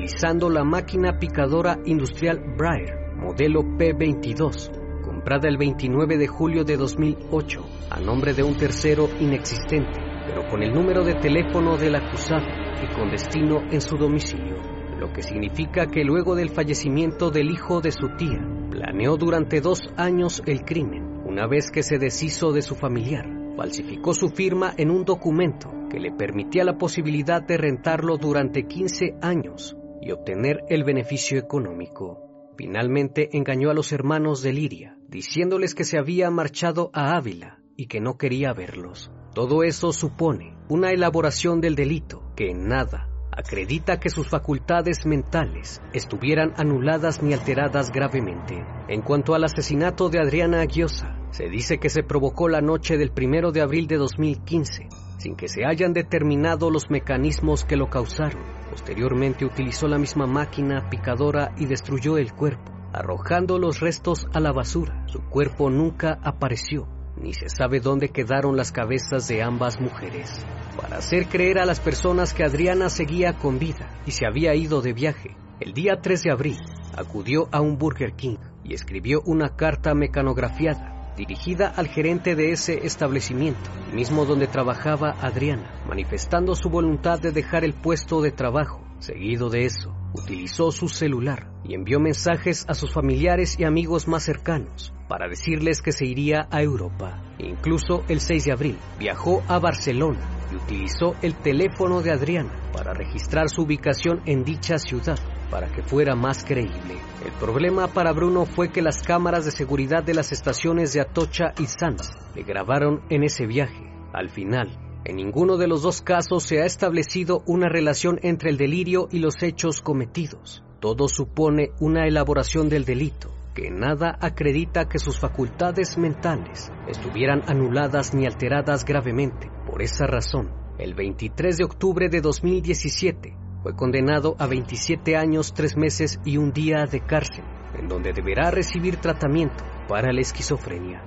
utilizando 0.00 0.48
la 0.48 0.64
máquina 0.64 1.18
picadora 1.18 1.78
industrial 1.84 2.40
Breyer, 2.56 3.16
modelo 3.16 3.60
P22, 3.60 4.70
comprada 5.04 5.46
el 5.46 5.58
29 5.58 6.16
de 6.16 6.26
julio 6.26 6.64
de 6.64 6.78
2008 6.78 7.60
a 7.90 8.00
nombre 8.00 8.32
de 8.32 8.42
un 8.42 8.56
tercero 8.56 9.10
inexistente, 9.20 10.00
pero 10.26 10.48
con 10.48 10.62
el 10.62 10.72
número 10.72 11.04
de 11.04 11.16
teléfono 11.16 11.76
del 11.76 11.96
acusado 11.96 12.46
y 12.82 12.94
con 12.94 13.10
destino 13.10 13.60
en 13.70 13.82
su 13.82 13.98
domicilio, 13.98 14.56
lo 14.98 15.12
que 15.12 15.22
significa 15.22 15.86
que 15.88 16.02
luego 16.02 16.34
del 16.34 16.48
fallecimiento 16.48 17.30
del 17.30 17.50
hijo 17.50 17.82
de 17.82 17.92
su 17.92 18.08
tía, 18.16 18.40
planeó 18.70 19.18
durante 19.18 19.60
dos 19.60 19.80
años 19.98 20.42
el 20.46 20.64
crimen 20.64 21.20
una 21.26 21.46
vez 21.46 21.70
que 21.70 21.82
se 21.82 21.98
deshizo 21.98 22.52
de 22.52 22.62
su 22.62 22.74
familiar, 22.74 23.26
falsificó 23.54 24.14
su 24.14 24.30
firma 24.30 24.72
en 24.78 24.90
un 24.90 25.04
documento 25.04 25.70
que 25.90 26.00
le 26.00 26.10
permitía 26.10 26.64
la 26.64 26.78
posibilidad 26.78 27.42
de 27.42 27.58
rentarlo 27.58 28.16
durante 28.16 28.62
15 28.62 29.16
años 29.20 29.76
y 30.00 30.12
obtener 30.12 30.64
el 30.68 30.84
beneficio 30.84 31.38
económico. 31.38 32.52
Finalmente 32.56 33.30
engañó 33.32 33.70
a 33.70 33.74
los 33.74 33.92
hermanos 33.92 34.42
de 34.42 34.52
Liria, 34.52 34.98
diciéndoles 35.08 35.74
que 35.74 35.84
se 35.84 35.98
había 35.98 36.30
marchado 36.30 36.90
a 36.92 37.16
Ávila 37.16 37.60
y 37.76 37.86
que 37.86 38.00
no 38.00 38.18
quería 38.18 38.52
verlos. 38.52 39.10
Todo 39.34 39.62
eso 39.62 39.92
supone 39.92 40.56
una 40.68 40.90
elaboración 40.90 41.60
del 41.60 41.74
delito 41.74 42.32
que 42.36 42.50
en 42.50 42.68
nada 42.68 43.08
acredita 43.32 43.98
que 43.98 44.10
sus 44.10 44.28
facultades 44.28 45.06
mentales 45.06 45.80
estuvieran 45.92 46.52
anuladas 46.56 47.22
ni 47.22 47.32
alteradas 47.32 47.90
gravemente. 47.90 48.64
En 48.88 49.02
cuanto 49.02 49.34
al 49.34 49.44
asesinato 49.44 50.08
de 50.08 50.20
Adriana 50.20 50.60
Aguiosa, 50.60 51.16
se 51.30 51.48
dice 51.48 51.78
que 51.78 51.88
se 51.88 52.02
provocó 52.02 52.48
la 52.48 52.60
noche 52.60 52.98
del 52.98 53.12
primero 53.12 53.52
de 53.52 53.62
abril 53.62 53.86
de 53.86 53.96
2015, 53.96 54.88
sin 55.20 55.36
que 55.36 55.48
se 55.48 55.66
hayan 55.66 55.92
determinado 55.92 56.70
los 56.70 56.90
mecanismos 56.90 57.64
que 57.64 57.76
lo 57.76 57.90
causaron. 57.90 58.42
Posteriormente 58.70 59.44
utilizó 59.44 59.86
la 59.86 59.98
misma 59.98 60.26
máquina 60.26 60.88
picadora 60.88 61.52
y 61.58 61.66
destruyó 61.66 62.16
el 62.16 62.32
cuerpo, 62.32 62.72
arrojando 62.92 63.58
los 63.58 63.80
restos 63.80 64.26
a 64.32 64.40
la 64.40 64.52
basura. 64.52 65.04
Su 65.08 65.20
cuerpo 65.20 65.68
nunca 65.68 66.18
apareció, 66.22 66.88
ni 67.20 67.34
se 67.34 67.50
sabe 67.50 67.80
dónde 67.80 68.08
quedaron 68.08 68.56
las 68.56 68.72
cabezas 68.72 69.28
de 69.28 69.42
ambas 69.42 69.78
mujeres 69.78 70.44
para 70.80 70.98
hacer 70.98 71.26
creer 71.26 71.58
a 71.58 71.66
las 71.66 71.80
personas 71.80 72.32
que 72.32 72.44
Adriana 72.44 72.88
seguía 72.88 73.34
con 73.34 73.58
vida 73.58 74.00
y 74.06 74.12
se 74.12 74.26
había 74.26 74.54
ido 74.54 74.80
de 74.80 74.94
viaje. 74.94 75.36
El 75.60 75.74
día 75.74 76.00
3 76.00 76.22
de 76.22 76.32
abril 76.32 76.56
acudió 76.96 77.48
a 77.52 77.60
un 77.60 77.76
Burger 77.76 78.14
King 78.14 78.38
y 78.64 78.72
escribió 78.72 79.20
una 79.26 79.56
carta 79.56 79.94
mecanografiada 79.94 80.99
dirigida 81.20 81.68
al 81.68 81.88
gerente 81.88 82.34
de 82.34 82.50
ese 82.50 82.86
establecimiento, 82.86 83.70
mismo 83.92 84.24
donde 84.24 84.46
trabajaba 84.46 85.16
Adriana, 85.20 85.70
manifestando 85.86 86.54
su 86.54 86.70
voluntad 86.70 87.20
de 87.20 87.30
dejar 87.30 87.62
el 87.62 87.74
puesto 87.74 88.22
de 88.22 88.32
trabajo. 88.32 88.80
Seguido 89.00 89.50
de 89.50 89.66
eso, 89.66 89.94
utilizó 90.14 90.72
su 90.72 90.88
celular 90.88 91.52
y 91.62 91.74
envió 91.74 92.00
mensajes 92.00 92.64
a 92.68 92.74
sus 92.74 92.94
familiares 92.94 93.58
y 93.58 93.64
amigos 93.64 94.08
más 94.08 94.22
cercanos 94.22 94.94
para 95.08 95.28
decirles 95.28 95.82
que 95.82 95.92
se 95.92 96.06
iría 96.06 96.48
a 96.50 96.62
Europa. 96.62 97.22
Incluso 97.38 98.02
el 98.08 98.20
6 98.20 98.44
de 98.46 98.52
abril 98.52 98.78
viajó 98.98 99.42
a 99.46 99.58
Barcelona 99.58 100.20
y 100.50 100.56
utilizó 100.56 101.16
el 101.20 101.34
teléfono 101.34 102.00
de 102.00 102.12
Adriana 102.12 102.52
para 102.72 102.94
registrar 102.94 103.50
su 103.50 103.62
ubicación 103.62 104.22
en 104.24 104.42
dicha 104.42 104.78
ciudad 104.78 105.18
para 105.50 105.68
que 105.68 105.82
fuera 105.82 106.14
más 106.14 106.44
creíble. 106.44 106.98
El 107.24 107.32
problema 107.32 107.88
para 107.88 108.12
Bruno 108.12 108.46
fue 108.46 108.70
que 108.70 108.82
las 108.82 109.02
cámaras 109.02 109.44
de 109.44 109.50
seguridad 109.50 110.02
de 110.02 110.14
las 110.14 110.32
estaciones 110.32 110.92
de 110.92 111.00
Atocha 111.00 111.52
y 111.58 111.66
Sanz 111.66 112.12
le 112.34 112.42
grabaron 112.42 113.02
en 113.10 113.24
ese 113.24 113.46
viaje. 113.46 113.92
Al 114.12 114.28
final, 114.28 114.78
en 115.04 115.16
ninguno 115.16 115.56
de 115.56 115.66
los 115.66 115.82
dos 115.82 116.02
casos 116.02 116.44
se 116.44 116.60
ha 116.60 116.66
establecido 116.66 117.42
una 117.46 117.68
relación 117.68 118.18
entre 118.22 118.50
el 118.50 118.56
delirio 118.56 119.08
y 119.10 119.18
los 119.18 119.42
hechos 119.42 119.80
cometidos. 119.82 120.62
Todo 120.80 121.08
supone 121.08 121.72
una 121.80 122.06
elaboración 122.06 122.68
del 122.68 122.84
delito 122.84 123.30
que 123.54 123.70
nada 123.70 124.16
acredita 124.20 124.88
que 124.88 124.98
sus 124.98 125.18
facultades 125.18 125.98
mentales 125.98 126.70
estuvieran 126.88 127.42
anuladas 127.46 128.14
ni 128.14 128.24
alteradas 128.24 128.84
gravemente. 128.84 129.50
Por 129.66 129.82
esa 129.82 130.06
razón, 130.06 130.50
el 130.78 130.94
23 130.94 131.56
de 131.56 131.64
octubre 131.64 132.08
de 132.08 132.20
2017, 132.20 133.36
fue 133.62 133.74
condenado 133.74 134.36
a 134.38 134.46
27 134.46 135.16
años, 135.16 135.52
3 135.54 135.76
meses 135.76 136.20
y 136.24 136.36
un 136.36 136.52
día 136.52 136.86
de 136.86 137.00
cárcel, 137.00 137.44
en 137.78 137.88
donde 137.88 138.12
deberá 138.12 138.50
recibir 138.50 138.96
tratamiento 138.96 139.64
para 139.88 140.12
la 140.12 140.20
esquizofrenia. 140.20 141.02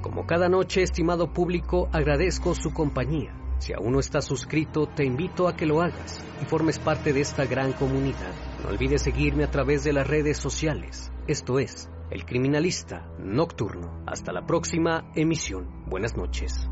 Como 0.00 0.26
cada 0.26 0.48
noche, 0.48 0.82
estimado 0.82 1.32
público, 1.32 1.88
agradezco 1.92 2.54
su 2.54 2.72
compañía. 2.72 3.34
Si 3.58 3.72
aún 3.72 3.92
no 3.92 4.00
estás 4.00 4.26
suscrito, 4.26 4.86
te 4.86 5.04
invito 5.04 5.48
a 5.48 5.56
que 5.56 5.64
lo 5.64 5.80
hagas 5.80 6.22
y 6.42 6.44
formes 6.44 6.78
parte 6.78 7.12
de 7.12 7.20
esta 7.20 7.46
gran 7.46 7.72
comunidad. 7.72 8.34
No 8.62 8.68
olvides 8.68 9.02
seguirme 9.02 9.44
a 9.44 9.50
través 9.50 9.82
de 9.82 9.92
las 9.92 10.06
redes 10.06 10.36
sociales. 10.36 11.10
Esto 11.26 11.58
es 11.58 11.90
El 12.10 12.26
Criminalista 12.26 13.08
Nocturno. 13.18 14.04
Hasta 14.06 14.32
la 14.32 14.44
próxima 14.44 15.10
emisión. 15.14 15.84
Buenas 15.86 16.16
noches. 16.16 16.68